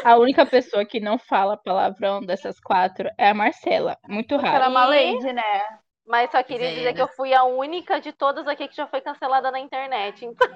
A 0.05 0.15
única 0.17 0.45
pessoa 0.45 0.85
que 0.85 1.01
não 1.01 1.17
fala 1.17 1.57
palavrão 1.57 2.21
dessas 2.21 2.59
quatro 2.61 3.09
é 3.17 3.29
a 3.29 3.33
Marcela. 3.33 3.97
Muito 4.07 4.35
Ela 4.35 4.47
é 4.47 4.51
raro. 4.51 4.71
uma 4.71 4.95
E- 4.95 5.11
lady, 5.13 5.33
né? 5.33 5.61
Mas 6.07 6.31
só 6.31 6.41
queria 6.43 6.73
dizer 6.73 6.93
que 6.93 7.01
eu 7.01 7.07
fui 7.09 7.33
a 7.33 7.43
única 7.43 7.99
de 8.01 8.11
todas 8.11 8.47
aqui 8.47 8.67
que 8.67 8.75
já 8.75 8.87
foi 8.87 9.01
cancelada 9.01 9.51
na 9.51 9.59
internet. 9.59 10.25
Então, 10.25 10.47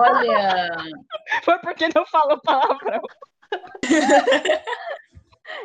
Olha, 0.00 0.70
Foi 1.42 1.58
porque 1.58 1.88
não 1.94 2.06
falou 2.06 2.40
palavrão. 2.40 3.00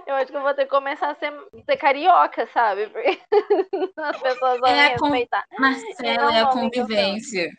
eu 0.10 0.16
acho 0.16 0.32
que 0.32 0.38
eu 0.38 0.42
vou 0.42 0.54
ter 0.54 0.64
que 0.66 0.70
começar 0.72 1.12
a 1.12 1.16
ser, 1.16 1.32
ser 1.66 1.78
carioca, 1.78 2.48
sabe? 2.48 2.88
Porque 2.88 3.20
as 3.98 4.22
pessoas 4.22 4.60
vão 4.60 4.70
É, 4.70 4.90
me 4.94 4.98
com- 5.00 5.06
respeitar. 5.08 5.44
Marcela, 5.60 6.36
é 6.36 6.42
a 6.42 6.48
convivência. 6.48 7.50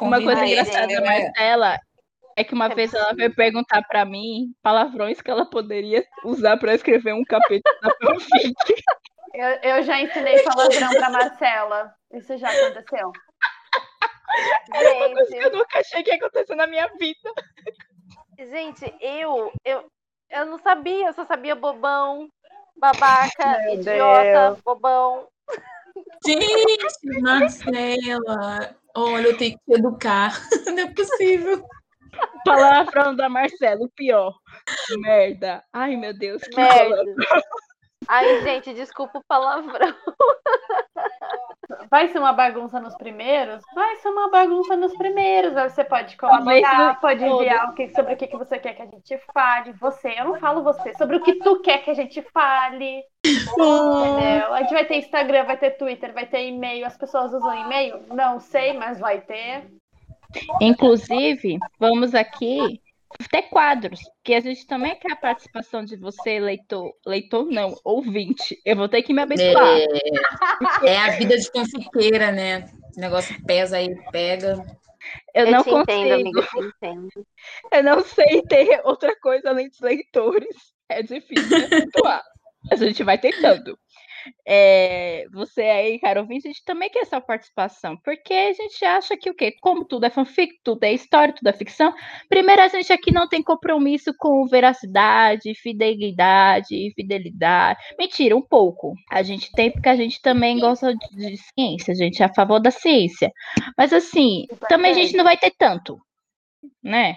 Uma 0.00 0.22
coisa 0.22 0.40
Ai, 0.40 0.52
engraçada 0.52 0.86
da 0.88 1.00
Marcela 1.00 1.78
é 2.36 2.44
que 2.44 2.54
uma 2.54 2.66
É 2.66 2.74
vez 2.74 2.92
ela 2.94 3.12
veio 3.14 3.34
perguntar 3.34 3.82
pra 3.88 4.04
mim 4.04 4.52
palavrões 4.62 5.20
que 5.20 5.30
ela 5.30 5.48
poderia 5.48 6.04
usar 6.24 6.56
pra 6.58 6.74
escrever 6.74 7.12
um 7.14 7.24
capítulo 7.24 7.74
da 7.80 7.90
fanfic. 8.02 8.54
Eu, 9.34 9.48
eu 9.76 9.82
já 9.82 10.00
ensinei 10.00 10.42
palavrão 10.42 10.90
pra 10.90 11.10
Marcela. 11.10 11.94
Isso 12.12 12.36
já 12.38 12.48
aconteceu. 12.48 13.12
Gente, 14.74 15.36
eu 15.36 15.52
nunca 15.52 15.78
achei 15.78 16.02
que 16.02 16.10
ia 16.10 16.16
acontecer 16.16 16.54
na 16.54 16.66
minha 16.66 16.88
vida. 16.98 17.32
gente, 18.38 18.94
eu, 19.00 19.52
eu, 19.64 19.86
eu 20.30 20.46
não 20.46 20.58
sabia, 20.58 21.08
eu 21.08 21.12
só 21.12 21.24
sabia 21.24 21.54
bobão, 21.54 22.28
babaca, 22.76 23.58
Meu 23.62 23.74
idiota, 23.74 24.50
Deus. 24.50 24.60
bobão. 24.64 25.28
Gente, 26.26 27.20
Marcela, 27.20 28.76
olha, 28.94 29.28
eu 29.28 29.36
tenho 29.36 29.58
que 29.58 29.64
te 29.64 29.78
educar. 29.78 30.32
Não 30.66 30.78
é 30.78 30.92
possível. 30.92 31.64
Palavrão 32.44 33.14
da 33.14 33.28
Marcela, 33.28 33.80
o 33.82 33.90
pior. 33.90 34.34
Merda. 34.98 35.64
Ai, 35.72 35.96
meu 35.96 36.16
Deus, 36.16 36.42
que 36.42 36.56
Merda. 36.56 36.96
palavrão. 36.96 37.14
Ai, 38.08 38.42
gente, 38.42 38.74
desculpa 38.74 39.18
o 39.18 39.24
palavrão. 39.24 39.94
Vai 41.90 42.08
ser 42.08 42.18
uma 42.18 42.32
bagunça 42.32 42.80
nos 42.80 42.94
primeiros? 42.96 43.62
Vai 43.74 43.96
ser 43.96 44.08
uma 44.08 44.30
bagunça 44.30 44.76
nos 44.76 44.96
primeiros. 44.96 45.56
Aí 45.56 45.68
você 45.68 45.84
pode 45.84 46.16
Talvez 46.16 46.64
colaborar, 46.64 47.00
pode 47.00 47.24
enviar 47.24 47.70
o 47.70 47.74
que, 47.74 47.88
sobre 47.90 48.14
o 48.14 48.16
que, 48.16 48.26
que 48.26 48.36
você 48.36 48.58
quer 48.58 48.74
que 48.74 48.82
a 48.82 48.86
gente 48.86 49.18
fale. 49.32 49.72
Você, 49.72 50.14
eu 50.16 50.24
não 50.24 50.38
falo 50.38 50.62
você, 50.62 50.94
sobre 50.94 51.16
o 51.16 51.22
que 51.22 51.34
tu 51.36 51.60
quer 51.60 51.78
que 51.78 51.90
a 51.90 51.94
gente 51.94 52.22
fale. 52.32 53.02
Entendeu? 53.24 54.54
A 54.54 54.60
gente 54.62 54.74
vai 54.74 54.84
ter 54.84 54.96
Instagram, 54.96 55.44
vai 55.44 55.56
ter 55.56 55.72
Twitter, 55.72 56.12
vai 56.12 56.26
ter 56.26 56.46
e-mail. 56.48 56.86
As 56.86 56.96
pessoas 56.96 57.32
usam 57.32 57.54
e-mail? 57.54 58.00
Não 58.08 58.40
sei, 58.40 58.72
mas 58.72 58.98
vai 58.98 59.20
ter. 59.20 59.66
Inclusive, 60.60 61.58
vamos 61.78 62.14
aqui 62.14 62.80
ter 63.30 63.42
quadros, 63.42 64.00
que 64.24 64.34
a 64.34 64.40
gente 64.40 64.66
também 64.66 64.94
quer 64.98 65.12
a 65.12 65.16
participação 65.16 65.84
de 65.84 65.96
você, 65.96 66.38
leitor. 66.38 66.92
Leitor 67.06 67.46
não, 67.46 67.74
ouvinte. 67.84 68.60
Eu 68.64 68.76
vou 68.76 68.88
ter 68.88 69.02
que 69.02 69.12
me 69.12 69.22
abençoar. 69.22 69.78
É, 70.82 70.88
é 70.88 70.98
a 70.98 71.10
vida 71.16 71.36
de 71.36 71.50
fanfiqueira, 71.50 72.32
né? 72.32 72.68
O 72.96 73.00
negócio 73.00 73.34
pesa 73.44 73.76
aí, 73.76 73.94
pega. 74.10 74.56
Eu, 75.34 75.46
Eu 75.46 75.52
não 75.52 75.62
te 75.62 75.70
consigo. 75.70 75.82
entendo, 75.82 76.12
amiga, 76.14 76.48
eu. 76.82 77.10
Eu 77.72 77.84
não 77.84 78.02
sei 78.04 78.42
ter 78.42 78.80
outra 78.84 79.14
coisa 79.20 79.50
além 79.50 79.68
dos 79.68 79.80
leitores. 79.80 80.56
É 80.88 81.02
difícil 81.02 81.68
de 81.68 81.74
atuar. 81.74 82.22
A 82.70 82.76
gente 82.76 83.02
vai 83.04 83.18
tentando. 83.18 83.78
É, 84.46 85.26
você 85.32 85.62
aí, 85.62 85.98
cara 85.98 86.20
ouvinte, 86.20 86.46
a 86.46 86.50
gente 86.50 86.64
também 86.64 86.90
quer 86.90 87.00
essa 87.00 87.20
participação, 87.20 87.96
porque 88.04 88.32
a 88.32 88.52
gente 88.52 88.84
acha 88.84 89.16
que 89.16 89.30
o 89.30 89.34
quê? 89.34 89.52
Como 89.60 89.84
tudo 89.84 90.06
é 90.06 90.10
fanfic, 90.10 90.58
tudo 90.62 90.84
é 90.84 90.92
história, 90.92 91.34
tudo 91.34 91.48
é 91.48 91.52
ficção. 91.52 91.94
Primeiro, 92.28 92.62
a 92.62 92.68
gente 92.68 92.92
aqui 92.92 93.12
não 93.12 93.28
tem 93.28 93.42
compromisso 93.42 94.12
com 94.18 94.46
veracidade, 94.46 95.54
fidelidade, 95.54 96.92
fidelidade. 96.94 97.80
Mentira, 97.98 98.36
um 98.36 98.42
pouco. 98.42 98.94
A 99.10 99.22
gente 99.22 99.50
tem 99.52 99.70
porque 99.70 99.88
a 99.88 99.96
gente 99.96 100.20
também 100.20 100.58
gosta 100.58 100.94
de, 100.94 101.16
de 101.16 101.36
ciência, 101.36 101.92
a 101.92 101.96
gente 101.96 102.22
é 102.22 102.26
a 102.26 102.34
favor 102.34 102.60
da 102.60 102.70
ciência. 102.70 103.32
Mas 103.76 103.92
assim, 103.92 104.46
também 104.68 104.92
a 104.92 104.94
gente 104.94 105.16
não 105.16 105.24
vai 105.24 105.36
ter 105.36 105.52
tanto, 105.56 106.00
né? 106.82 107.16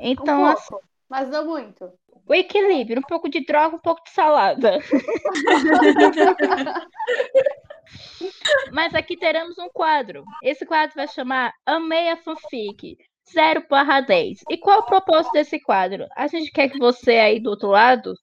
Então, 0.00 0.42
um 0.42 0.46
assim, 0.46 0.70
pouco, 0.70 0.84
mas 1.08 1.28
não 1.28 1.46
muito. 1.46 1.90
O 2.28 2.34
equilíbrio, 2.34 2.98
um 2.98 3.02
pouco 3.02 3.28
de 3.28 3.44
droga, 3.44 3.76
um 3.76 3.80
pouco 3.80 4.02
de 4.04 4.10
salada. 4.10 4.78
Mas 8.70 8.94
aqui 8.94 9.16
teremos 9.16 9.58
um 9.58 9.70
quadro. 9.70 10.22
Esse 10.42 10.66
quadro 10.66 10.94
vai 10.94 11.08
chamar 11.08 11.54
Amei 11.64 12.10
a 12.10 12.16
Fanfic 12.16 12.98
0 13.32 13.64
barra 13.68 14.00
10. 14.00 14.40
E 14.50 14.58
qual 14.58 14.76
é 14.76 14.80
o 14.80 14.86
propósito 14.86 15.32
desse 15.32 15.60
quadro? 15.60 16.06
A 16.16 16.26
gente 16.26 16.50
quer 16.50 16.68
que 16.68 16.78
você 16.78 17.12
aí 17.12 17.40
do 17.40 17.50
outro 17.50 17.68
lado 17.68 18.14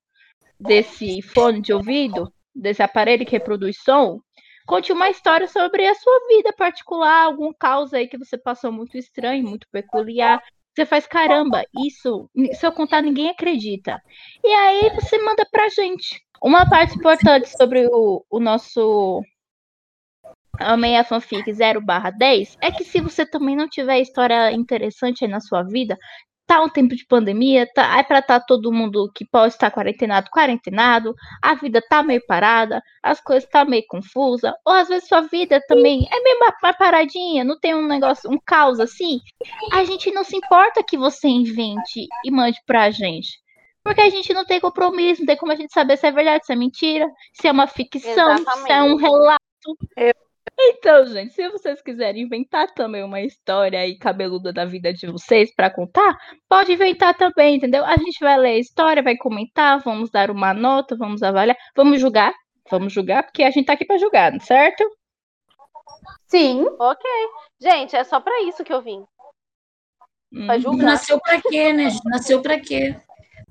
desse 0.59 1.21
fone 1.21 1.61
de 1.61 1.73
ouvido, 1.73 2.31
desse 2.53 2.81
aparelho 2.81 3.25
que 3.25 3.31
reproduz 3.31 3.77
som, 3.83 4.19
conte 4.65 4.91
uma 4.91 5.09
história 5.09 5.47
sobre 5.47 5.87
a 5.87 5.95
sua 5.95 6.27
vida 6.27 6.53
particular, 6.53 7.25
algum 7.25 7.53
caos 7.53 7.93
aí 7.93 8.07
que 8.07 8.17
você 8.17 8.37
passou 8.37 8.71
muito 8.71 8.97
estranho, 8.97 9.47
muito 9.47 9.67
peculiar. 9.71 10.41
Você 10.75 10.85
faz, 10.85 11.07
caramba, 11.07 11.63
isso, 11.85 12.29
se 12.53 12.65
eu 12.65 12.71
contar, 12.73 13.01
ninguém 13.01 13.29
acredita. 13.29 14.01
E 14.43 14.47
aí 14.47 14.89
você 14.93 15.17
manda 15.19 15.47
pra 15.49 15.69
gente. 15.69 16.21
Uma 16.43 16.69
parte 16.69 16.97
importante 16.97 17.47
sobre 17.57 17.87
o, 17.87 18.25
o 18.29 18.39
nosso 18.41 19.23
Amei 20.59 20.97
a 20.97 21.03
Fanfic 21.03 21.51
0 21.51 21.81
barra 21.81 22.09
10 22.09 22.57
é 22.61 22.71
que 22.71 22.83
se 22.83 22.99
você 22.99 23.25
também 23.25 23.55
não 23.55 23.69
tiver 23.69 23.99
história 23.99 24.51
interessante 24.51 25.23
aí 25.23 25.31
na 25.31 25.39
sua 25.39 25.63
vida, 25.63 25.97
tá 26.45 26.61
um 26.61 26.69
tempo 26.69 26.95
de 26.95 27.05
pandemia, 27.05 27.67
tá, 27.73 27.97
é 27.97 28.03
pra 28.03 28.19
estar 28.19 28.39
todo 28.41 28.71
mundo 28.71 29.11
que 29.13 29.25
pode 29.25 29.53
estar 29.53 29.71
quarentenado, 29.71 30.29
quarentenado, 30.29 31.15
a 31.41 31.55
vida 31.55 31.81
tá 31.89 32.03
meio 32.03 32.21
parada, 32.27 32.81
as 33.01 33.19
coisas 33.19 33.49
tá 33.49 33.65
meio 33.65 33.83
confusa, 33.87 34.53
ou 34.63 34.73
às 34.73 34.87
vezes 34.87 35.07
sua 35.07 35.21
vida 35.21 35.61
também 35.67 36.07
é 36.11 36.19
meio 36.21 36.39
ma- 36.39 36.55
mais 36.61 36.77
paradinha, 36.77 37.43
não 37.43 37.59
tem 37.59 37.73
um 37.73 37.87
negócio, 37.87 38.29
um 38.29 38.39
caos 38.45 38.79
assim, 38.79 39.19
a 39.73 39.83
gente 39.83 40.11
não 40.11 40.23
se 40.23 40.35
importa 40.37 40.83
que 40.83 40.97
você 40.97 41.27
invente 41.27 42.07
e 42.23 42.31
mande 42.31 42.59
pra 42.65 42.91
gente. 42.91 43.43
Porque 43.83 44.01
a 44.01 44.09
gente 44.09 44.33
não 44.33 44.43
tem 44.43 44.59
compromisso, 44.59 45.21
não 45.21 45.27
tem 45.27 45.37
como 45.37 45.51
a 45.51 45.55
gente 45.55 45.71
saber 45.71 45.95
se 45.97 46.07
é 46.07 46.11
verdade, 46.11 46.43
se 46.43 46.51
é 46.51 46.55
mentira, 46.55 47.07
se 47.33 47.47
é 47.47 47.51
uma 47.51 47.67
ficção, 47.67 48.37
se 48.37 48.71
é 48.71 48.81
um 48.81 48.95
Exatamente. 48.95 49.01
relato? 49.01 49.39
Eu. 49.95 50.24
Então, 50.57 51.05
gente, 51.07 51.33
se 51.33 51.49
vocês 51.49 51.81
quiserem 51.81 52.23
inventar 52.23 52.71
também 52.73 53.03
uma 53.03 53.21
história 53.21 53.79
aí 53.79 53.97
cabeluda 53.97 54.53
da 54.53 54.63
vida 54.65 54.93
de 54.93 55.07
vocês 55.07 55.53
para 55.53 55.69
contar, 55.69 56.15
pode 56.47 56.71
inventar 56.73 57.13
também, 57.15 57.55
entendeu? 57.55 57.83
A 57.85 57.97
gente 57.97 58.19
vai 58.19 58.37
ler 58.37 58.49
a 58.51 58.59
história, 58.59 59.03
vai 59.03 59.17
comentar, 59.17 59.79
vamos 59.81 60.09
dar 60.09 60.29
uma 60.31 60.53
nota, 60.53 60.95
vamos 60.95 61.21
avaliar, 61.23 61.57
vamos 61.75 61.99
julgar, 61.99 62.33
vamos 62.69 62.93
julgar, 62.93 63.23
porque 63.23 63.43
a 63.43 63.51
gente 63.51 63.65
tá 63.65 63.73
aqui 63.73 63.85
para 63.85 63.97
julgar, 63.97 64.39
certo? 64.41 64.83
Sim. 66.27 66.65
Ok. 66.79 67.09
Gente, 67.59 67.95
é 67.95 68.03
só 68.03 68.19
pra 68.19 68.41
isso 68.43 68.63
que 68.63 68.73
eu 68.73 68.81
vim. 68.81 69.03
Pra 70.45 70.55
Hum. 70.55 70.59
julgar. 70.59 70.85
Nasceu 70.85 71.19
pra 71.19 71.41
quê, 71.41 71.73
né? 71.73 71.89
Nasceu 72.05 72.41
pra 72.41 72.59
quê? 72.59 72.95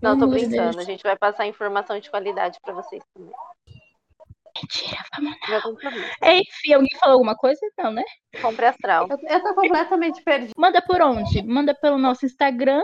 Não, 0.00 0.18
tô 0.18 0.26
brincando. 0.26 0.72
Deus. 0.72 0.76
A 0.78 0.83
gente 0.85 1.02
vai 1.02 1.16
passar 1.16 1.46
informação 1.46 1.98
de 1.98 2.11
qualidade 2.11 2.59
pra 2.62 2.74
vocês 2.74 3.02
também. 3.14 3.33
Mentira, 4.57 5.03
vamos. 5.17 5.37
Compromisso. 5.62 6.12
Enfim, 6.23 6.73
alguém 6.75 6.99
falou 6.99 7.14
alguma 7.14 7.35
coisa? 7.35 7.61
Não, 7.77 7.90
né? 7.90 8.05
Compre 8.40 8.67
astral. 8.67 9.09
Eu, 9.11 9.19
eu 9.29 9.43
tô 9.43 9.55
completamente 9.55 10.23
perdida. 10.23 10.53
Manda 10.57 10.81
por 10.81 11.03
onde? 11.03 11.43
Manda 11.43 11.75
pelo 11.75 11.99
nosso 11.99 12.25
Instagram, 12.25 12.83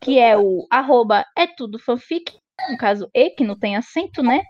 que 0.00 0.18
é 0.18 0.36
o 0.36 0.66
arroba 0.70 1.24
é 1.36 1.46
tudo 1.46 1.78
fanfic, 1.78 2.32
no 2.70 2.78
caso 2.78 3.08
E, 3.14 3.30
que 3.30 3.44
não 3.44 3.58
tem 3.58 3.76
acento, 3.76 4.22
né? 4.22 4.42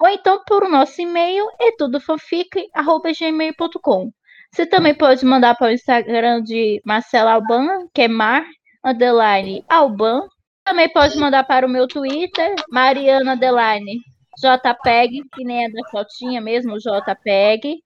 Ou 0.00 0.08
então 0.08 0.42
por 0.46 0.62
o 0.62 0.68
nosso 0.68 1.00
e-mail, 1.00 1.46
é 1.60 1.72
tudo 1.76 2.00
fanfic, 2.00 2.68
arroba 2.72 3.10
gmail.com. 3.12 4.10
Você 4.52 4.64
também 4.64 4.94
pode 4.94 5.24
mandar 5.24 5.56
para 5.56 5.68
o 5.68 5.72
Instagram 5.72 6.42
de 6.42 6.80
Marcela 6.84 7.32
Alban, 7.32 7.88
que 7.92 8.02
é 8.02 8.08
mar, 8.08 8.44
underline, 8.84 9.64
Alban. 9.68 10.26
Também 10.64 10.88
pode 10.92 11.18
mandar 11.18 11.44
para 11.44 11.66
o 11.66 11.68
meu 11.68 11.86
Twitter, 11.86 12.54
Mariana, 12.70 13.34
underline, 13.34 14.00
JPEG, 14.38 15.22
que 15.32 15.44
nem 15.44 15.64
é 15.64 15.70
da 15.70 15.88
fotinha 15.90 16.40
mesmo, 16.40 16.78
JPEG. 16.78 17.82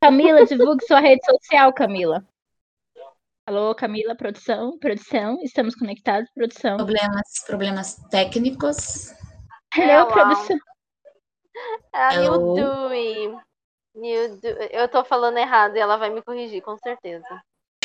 Camila, 0.00 0.44
divulgue 0.44 0.84
sua 0.84 1.00
rede 1.00 1.24
social, 1.24 1.72
Camila. 1.72 2.24
Alô, 3.46 3.74
Camila, 3.74 4.14
produção, 4.14 4.78
produção, 4.78 5.38
estamos 5.42 5.74
conectados, 5.74 6.30
produção. 6.34 6.76
Problemas, 6.76 7.44
problemas 7.46 7.94
técnicos. 8.10 9.12
Hello, 9.76 9.92
Hello. 9.92 10.06
produção. 10.12 10.58
A 11.92 12.16
New 12.16 12.34
Hello. 12.34 12.54
Dewey. 12.54 13.36
New 13.94 14.40
Du- 14.40 14.48
Eu 14.70 14.88
tô 14.88 15.04
falando 15.04 15.38
errado 15.38 15.76
e 15.76 15.80
ela 15.80 15.96
vai 15.96 16.08
me 16.10 16.22
corrigir, 16.22 16.62
com 16.62 16.76
certeza. 16.78 17.26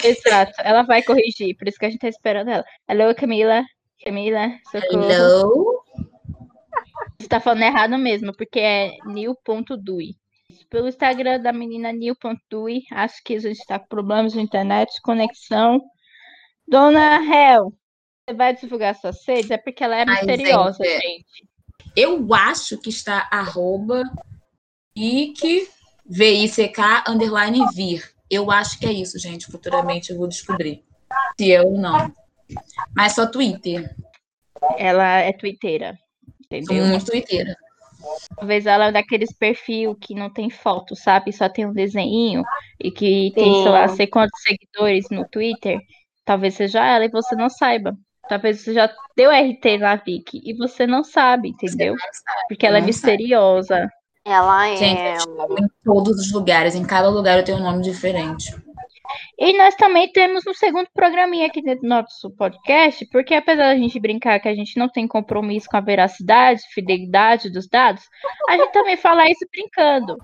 Exato, 0.03 0.53
ela 0.59 0.83
vai 0.83 1.01
corrigir, 1.03 1.55
por 1.57 1.67
isso 1.67 1.77
que 1.79 1.85
a 1.85 1.89
gente 1.89 1.99
tá 1.99 2.07
esperando 2.07 2.49
ela. 2.49 2.63
Alô, 2.87 3.13
Camila, 3.15 3.63
Camila, 4.03 4.47
socorro. 4.71 5.03
Hello. 5.11 5.76
Você 7.19 7.27
tá 7.27 7.39
falando 7.39 7.63
errado 7.63 7.97
mesmo, 7.97 8.35
porque 8.35 8.59
é 8.59 8.97
new.dui. 9.05 10.15
Pelo 10.69 10.87
Instagram 10.87 11.41
da 11.41 11.51
menina 11.51 11.91
new.dui, 11.91 12.83
acho 12.91 13.23
que 13.23 13.35
a 13.35 13.39
gente 13.39 13.65
tá 13.65 13.79
com 13.79 13.87
problemas 13.87 14.33
de 14.33 14.39
internet, 14.39 15.01
conexão. 15.01 15.81
Dona 16.67 17.17
Hel, 17.23 17.73
você 18.27 18.35
vai 18.35 18.55
divulgar 18.55 18.95
suas 18.95 19.25
redes? 19.25 19.49
É 19.51 19.57
porque 19.57 19.83
ela 19.83 19.95
é 19.95 20.05
Ai, 20.07 20.25
misteriosa, 20.25 20.83
gente, 20.83 20.95
é. 20.95 20.99
gente. 20.99 21.49
Eu 21.95 22.33
acho 22.33 22.77
que 22.77 22.89
está 22.89 23.27
arroba 23.31 24.03
V-I-C-K, 26.05 27.03
underline 27.07 27.65
vir. 27.73 28.03
Eu 28.29 28.51
acho 28.51 28.77
que 28.79 28.85
é 28.85 28.91
isso, 28.91 29.17
gente. 29.17 29.47
Futuramente 29.47 30.11
eu 30.11 30.17
vou 30.17 30.27
descobrir. 30.27 30.83
Se 31.39 31.49
eu 31.49 31.71
não. 31.71 32.13
Mas 32.95 33.13
só 33.13 33.25
Twitter. 33.25 33.95
Ela 34.77 35.19
é 35.19 35.31
twitteira, 35.31 35.97
Sou 36.49 36.57
entendeu? 36.57 36.85
muito. 36.85 37.11
Talvez 38.35 38.65
ela 38.65 38.87
é 38.87 38.91
daqueles 38.91 39.33
perfil 39.33 39.95
que 39.95 40.13
não 40.13 40.31
tem 40.31 40.49
foto, 40.49 40.95
sabe? 40.95 41.33
Só 41.33 41.49
tem 41.49 41.65
um 41.65 41.73
desenho 41.73 42.43
e 42.79 42.91
que 42.91 43.31
tem, 43.33 43.63
sei 43.63 43.71
lá, 43.71 43.87
Sim. 43.87 43.95
sei 43.95 44.07
quantos 44.07 44.41
seguidores 44.41 45.07
no 45.09 45.27
Twitter. 45.27 45.79
Talvez 46.23 46.55
seja 46.55 46.85
ela 46.85 47.05
e 47.05 47.09
você 47.09 47.35
não 47.35 47.49
saiba. 47.49 47.97
Talvez 48.29 48.61
você 48.61 48.73
já 48.73 48.93
deu 49.15 49.31
RT 49.31 49.77
na 49.79 49.95
Vicky 49.95 50.41
e 50.43 50.53
você 50.55 50.85
não 50.85 51.03
sabe, 51.03 51.49
entendeu? 51.49 51.95
Porque 52.47 52.65
ela 52.65 52.77
é 52.77 52.81
não 52.81 52.91
sabe. 52.91 53.13
misteriosa. 53.13 53.89
Ela 54.25 54.67
é. 54.67 54.75
Gente, 54.75 54.99
em 54.99 55.67
todos 55.83 56.19
os 56.19 56.31
lugares. 56.31 56.75
Em 56.75 56.85
cada 56.85 57.09
lugar 57.09 57.37
eu 57.37 57.45
tenho 57.45 57.57
um 57.57 57.63
nome 57.63 57.81
diferente. 57.81 58.53
E 59.37 59.57
nós 59.57 59.75
também 59.75 60.11
temos 60.11 60.45
um 60.47 60.53
segundo 60.53 60.87
programinha 60.93 61.47
aqui 61.47 61.61
dentro 61.61 61.81
do 61.81 61.87
nosso 61.87 62.29
podcast, 62.31 63.05
porque 63.07 63.33
apesar 63.35 63.73
da 63.73 63.77
gente 63.77 63.99
brincar 63.99 64.39
que 64.39 64.47
a 64.47 64.55
gente 64.55 64.77
não 64.77 64.89
tem 64.89 65.07
compromisso 65.07 65.67
com 65.69 65.77
a 65.77 65.81
veracidade, 65.81 66.61
fidelidade 66.73 67.49
dos 67.49 67.67
dados, 67.67 68.03
a 68.49 68.57
gente 68.57 68.71
também 68.71 68.97
fala 68.97 69.29
isso 69.29 69.45
brincando. 69.51 70.17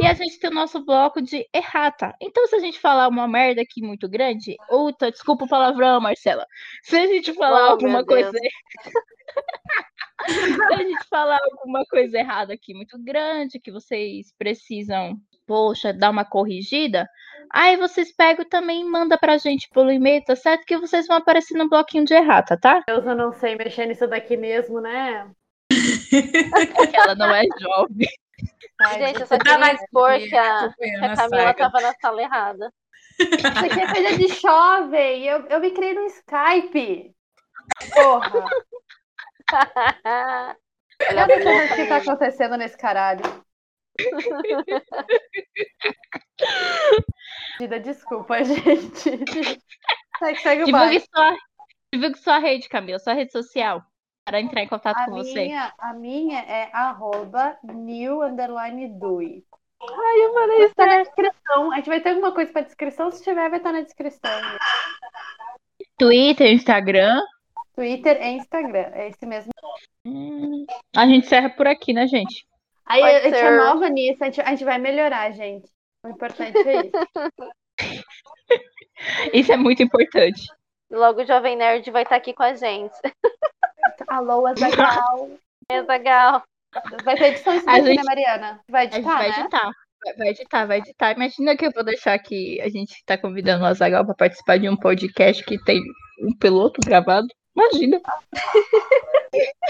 E 0.00 0.06
a 0.06 0.14
gente 0.14 0.38
tem 0.40 0.50
o 0.50 0.54
nosso 0.54 0.84
bloco 0.84 1.22
de 1.22 1.48
errata. 1.54 2.14
Então, 2.20 2.46
se 2.48 2.56
a 2.56 2.58
gente 2.58 2.80
falar 2.80 3.08
uma 3.08 3.28
merda 3.28 3.62
aqui 3.62 3.80
muito 3.80 4.08
grande, 4.08 4.56
ou 4.68 4.92
tá, 4.92 5.08
desculpa 5.08 5.44
o 5.44 5.48
palavrão, 5.48 6.00
Marcela. 6.00 6.46
Se 6.82 6.96
a 6.96 7.06
gente 7.06 7.32
falar 7.34 7.68
Oh, 7.68 7.70
alguma 7.72 8.04
coisa. 8.04 8.32
Se 10.26 10.74
a 10.74 10.78
gente 10.78 11.04
falar 11.08 11.38
alguma 11.42 11.84
coisa 11.86 12.18
errada 12.18 12.54
aqui 12.54 12.72
muito 12.72 12.96
grande, 13.02 13.60
que 13.60 13.70
vocês 13.70 14.32
precisam, 14.38 15.20
poxa, 15.46 15.92
dar 15.92 16.10
uma 16.10 16.24
corrigida, 16.24 17.08
Aí 17.54 17.76
vocês 17.76 18.12
pegam 18.12 18.44
também 18.44 18.80
e 18.80 18.84
mandam 18.84 19.16
pra 19.16 19.38
gente 19.38 19.68
pelo 19.70 19.92
e-mail, 19.92 20.24
tá 20.24 20.34
certo? 20.34 20.64
Que 20.66 20.76
vocês 20.76 21.06
vão 21.06 21.18
aparecer 21.18 21.56
no 21.56 21.68
bloquinho 21.68 22.04
de 22.04 22.12
errata, 22.12 22.58
tá? 22.60 22.82
Deus, 22.84 23.06
eu 23.06 23.14
não 23.14 23.32
sei 23.32 23.54
mexer 23.54 23.86
nisso 23.86 24.08
daqui 24.08 24.36
mesmo, 24.36 24.80
né? 24.80 25.30
Porque 26.74 26.96
ela 26.96 27.14
não 27.14 27.32
é 27.32 27.44
jovem. 27.60 28.08
Ai, 28.80 28.98
Gente, 28.98 29.20
eu 29.20 29.26
só 29.28 29.38
queria 29.38 29.72
expor 29.72 30.10
aqui, 30.10 30.24
que 30.24 30.30
que 30.30 30.36
a 30.36 30.64
a 30.64 31.16
Camila 31.16 31.42
saga. 31.42 31.54
tava 31.54 31.80
na 31.80 31.94
sala 31.94 32.22
errada. 32.22 32.72
Isso 33.20 33.46
aqui 33.46 33.80
é 33.80 33.94
coisa 33.94 34.18
de 34.18 34.28
jovem. 34.40 35.24
Eu, 35.24 35.46
eu 35.46 35.60
me 35.60 35.70
criei 35.70 35.94
no 35.94 36.06
Skype. 36.06 37.14
Porra. 37.94 38.44
Olha 41.08 41.24
o 41.24 41.28
que 41.28 41.44
tá 41.44 41.66
menina. 41.76 41.96
acontecendo 41.98 42.56
nesse 42.56 42.76
caralho. 42.76 43.22
Desculpa, 47.82 48.42
gente. 48.44 49.10
Segue, 50.18 50.38
segue 50.40 50.64
Divulgue 50.64 51.00
sua, 51.00 51.36
divulgue 51.92 52.18
sua 52.18 52.38
rede, 52.38 52.68
Camila, 52.68 52.98
sua 52.98 53.14
rede 53.14 53.32
social. 53.32 53.82
Para 54.24 54.40
entrar 54.40 54.62
em 54.62 54.68
contato 54.68 54.98
A 54.98 55.04
com 55.04 55.12
você. 55.12 55.44
minha, 55.44 55.72
a 55.78 55.92
minha 55.92 56.40
é 56.40 56.70
arroba 56.72 57.58
new 57.62 58.22
underline 58.22 58.88
dui. 58.98 59.44
Ai, 59.82 60.24
eu 60.24 60.32
falei 60.32 60.64
isso. 60.64 60.74
Tá 60.74 60.86
na 60.86 61.02
descrição. 61.02 61.72
A 61.72 61.76
gente 61.76 61.88
vai 61.88 62.00
ter 62.00 62.08
alguma 62.10 62.32
coisa 62.32 62.50
pra 62.50 62.62
descrição. 62.62 63.10
Se 63.10 63.22
tiver, 63.22 63.50
vai 63.50 63.58
estar 63.58 63.72
na 63.72 63.82
descrição. 63.82 64.30
Twitter, 65.98 66.52
Instagram. 66.52 67.20
Twitter 67.74 68.22
e 68.22 68.28
Instagram. 68.38 68.90
É 68.94 69.08
esse 69.08 69.26
mesmo. 69.26 69.52
Hum, 70.06 70.64
a 70.96 71.06
gente 71.06 71.26
encerra 71.26 71.50
por 71.50 71.66
aqui, 71.66 71.92
né, 71.92 72.06
gente? 72.06 72.46
Aí 72.86 73.00
Pode 73.00 73.14
a 73.16 73.20
gente 73.22 73.34
ser. 73.38 73.44
é 73.44 73.56
nova 73.56 73.88
nisso. 73.88 74.22
A 74.22 74.26
gente, 74.26 74.40
a 74.40 74.50
gente 74.50 74.64
vai 74.64 74.78
melhorar, 74.78 75.30
gente. 75.32 75.68
O 76.04 76.08
importante 76.10 76.56
é 76.58 76.80
isso. 76.86 76.92
Isso 79.32 79.52
é 79.52 79.56
muito 79.56 79.82
importante. 79.82 80.42
Logo 80.90 81.22
o 81.22 81.26
Jovem 81.26 81.56
Nerd 81.56 81.90
vai 81.90 82.04
estar 82.04 82.14
aqui 82.16 82.32
com 82.32 82.42
a 82.44 82.54
gente. 82.54 82.94
Alô, 84.08 84.46
Azaghal. 84.46 85.30
É 85.70 85.80
legal. 85.80 86.42
Vai 87.04 87.16
ter 87.16 87.28
edição 87.28 87.54
isso 87.56 87.64
daqui, 87.64 87.86
gente- 87.86 87.96
né, 87.96 88.02
Mariana? 88.04 88.60
Vai 88.68 88.84
editar, 88.84 89.16
vai 89.16 89.30
né? 89.30 89.38
editar. 89.40 89.64
Vai- 90.04 90.14
Vai 90.18 90.28
editar, 90.28 90.66
vai 90.66 90.78
editar. 90.78 91.12
Imagina 91.12 91.56
que 91.56 91.66
eu 91.66 91.72
vou 91.72 91.82
deixar 91.82 92.18
que 92.18 92.60
a 92.60 92.68
gente 92.68 92.90
está 92.92 93.16
convidando 93.16 93.64
o 93.64 93.66
Azagal 93.66 94.04
para 94.04 94.14
participar 94.14 94.58
de 94.58 94.68
um 94.68 94.76
podcast 94.76 95.42
que 95.42 95.58
tem 95.64 95.80
um 96.20 96.36
piloto 96.38 96.78
gravado. 96.84 97.26
Imagina. 97.56 97.98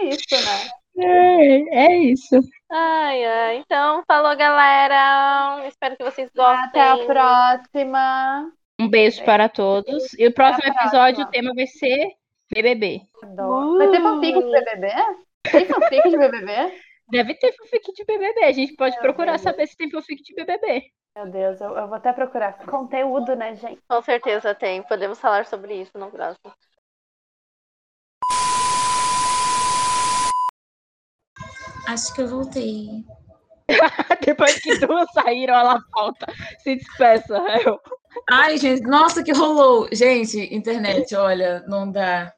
É 0.00 0.04
isso, 0.06 0.24
né? 0.32 0.70
É, 0.98 1.84
é 1.84 1.98
isso. 1.98 2.40
Ai, 2.70 3.24
ai. 3.24 3.56
Então, 3.58 4.02
falou, 4.06 4.36
galera. 4.36 5.66
Espero 5.68 5.96
que 5.96 6.04
vocês 6.04 6.30
gostem. 6.34 6.64
Até 6.64 6.80
a 6.80 7.06
próxima. 7.06 8.52
Um 8.80 8.88
beijo 8.88 9.24
para 9.24 9.48
todos. 9.48 10.12
E 10.14 10.26
o 10.26 10.34
próximo 10.34 10.66
episódio, 10.68 11.24
o 11.24 11.30
tema 11.30 11.52
vai 11.54 11.66
ser 11.66 12.12
BBB. 12.52 13.02
Adoro. 13.22 13.78
Vai 13.78 13.90
ter 13.90 14.02
fanfic 14.02 14.38
de 14.38 14.50
BBB? 14.50 14.88
Tem 15.50 15.66
fanfic 15.66 16.10
de 16.10 16.16
BBB? 16.16 16.82
Deve 17.08 17.34
ter 17.34 17.52
fanfic 17.52 17.92
de 17.92 18.04
BBB. 18.04 18.44
A 18.44 18.52
gente 18.52 18.74
pode 18.74 18.94
Meu 18.96 19.02
procurar 19.02 19.32
Deus. 19.32 19.42
saber 19.42 19.66
se 19.66 19.76
tem 19.76 19.90
fanfic 19.90 20.22
de 20.22 20.34
BBB. 20.34 20.90
Meu 21.16 21.30
Deus, 21.30 21.60
eu, 21.60 21.76
eu 21.76 21.86
vou 21.86 21.96
até 21.96 22.12
procurar 22.12 22.58
conteúdo, 22.66 23.34
né, 23.36 23.54
gente? 23.54 23.80
Com 23.88 24.02
certeza 24.02 24.54
tem. 24.54 24.82
Podemos 24.82 25.18
falar 25.18 25.46
sobre 25.46 25.74
isso 25.74 25.96
no 25.96 26.10
próximo. 26.10 26.52
Acho 31.86 32.14
que 32.14 32.22
eu 32.22 32.28
voltei. 32.28 33.04
Depois 34.24 34.58
que 34.60 34.78
duas 34.78 35.06
saíram, 35.12 35.54
ela 35.54 35.80
volta. 35.94 36.26
Se 36.58 36.76
despeça, 36.76 37.36
eu. 37.64 37.78
Ai, 38.30 38.56
gente, 38.56 38.82
nossa, 38.82 39.22
que 39.22 39.32
rolou. 39.32 39.88
Gente, 39.92 40.54
internet, 40.54 41.14
olha, 41.14 41.64
não 41.66 41.90
dá. 41.90 42.32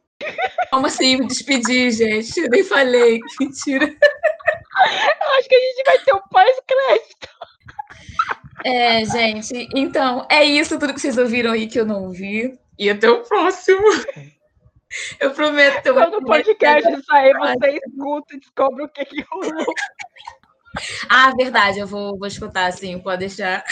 Como 0.70 0.86
assim 0.86 1.18
me 1.18 1.26
despedir, 1.26 1.90
gente? 1.92 2.38
Eu 2.40 2.48
nem 2.50 2.64
falei. 2.64 3.20
Mentira. 3.40 3.84
Eu 3.86 5.38
acho 5.38 5.48
que 5.48 5.54
a 5.54 5.60
gente 5.60 5.82
vai 5.86 5.98
ter 5.98 6.14
um 6.14 6.20
pós-crédito. 6.30 7.28
É, 8.64 9.04
gente, 9.04 9.68
então, 9.74 10.26
é 10.30 10.44
isso 10.44 10.78
tudo 10.78 10.92
que 10.92 11.00
vocês 11.00 11.16
ouviram 11.16 11.52
aí 11.52 11.66
que 11.68 11.78
eu 11.78 11.86
não 11.86 12.04
ouvi. 12.04 12.58
E 12.78 12.90
até 12.90 13.08
o 13.08 13.22
próximo. 13.22 13.80
Eu 15.20 15.32
prometo. 15.32 15.86
eu 15.86 15.94
Quando 15.94 16.14
o 16.18 16.24
podcast 16.24 17.04
sair, 17.04 17.34
você 17.34 17.80
escuta 17.84 18.34
e 18.34 18.40
descobre 18.40 18.84
o 18.84 18.88
que 18.88 19.04
que 19.04 19.22
rolou. 19.22 19.50
Ah, 21.08 21.32
verdade, 21.36 21.80
eu 21.80 21.86
vou, 21.86 22.16
vou 22.16 22.28
escutar, 22.28 22.70
sim, 22.72 23.00
pode 23.00 23.20
deixar. 23.20 23.64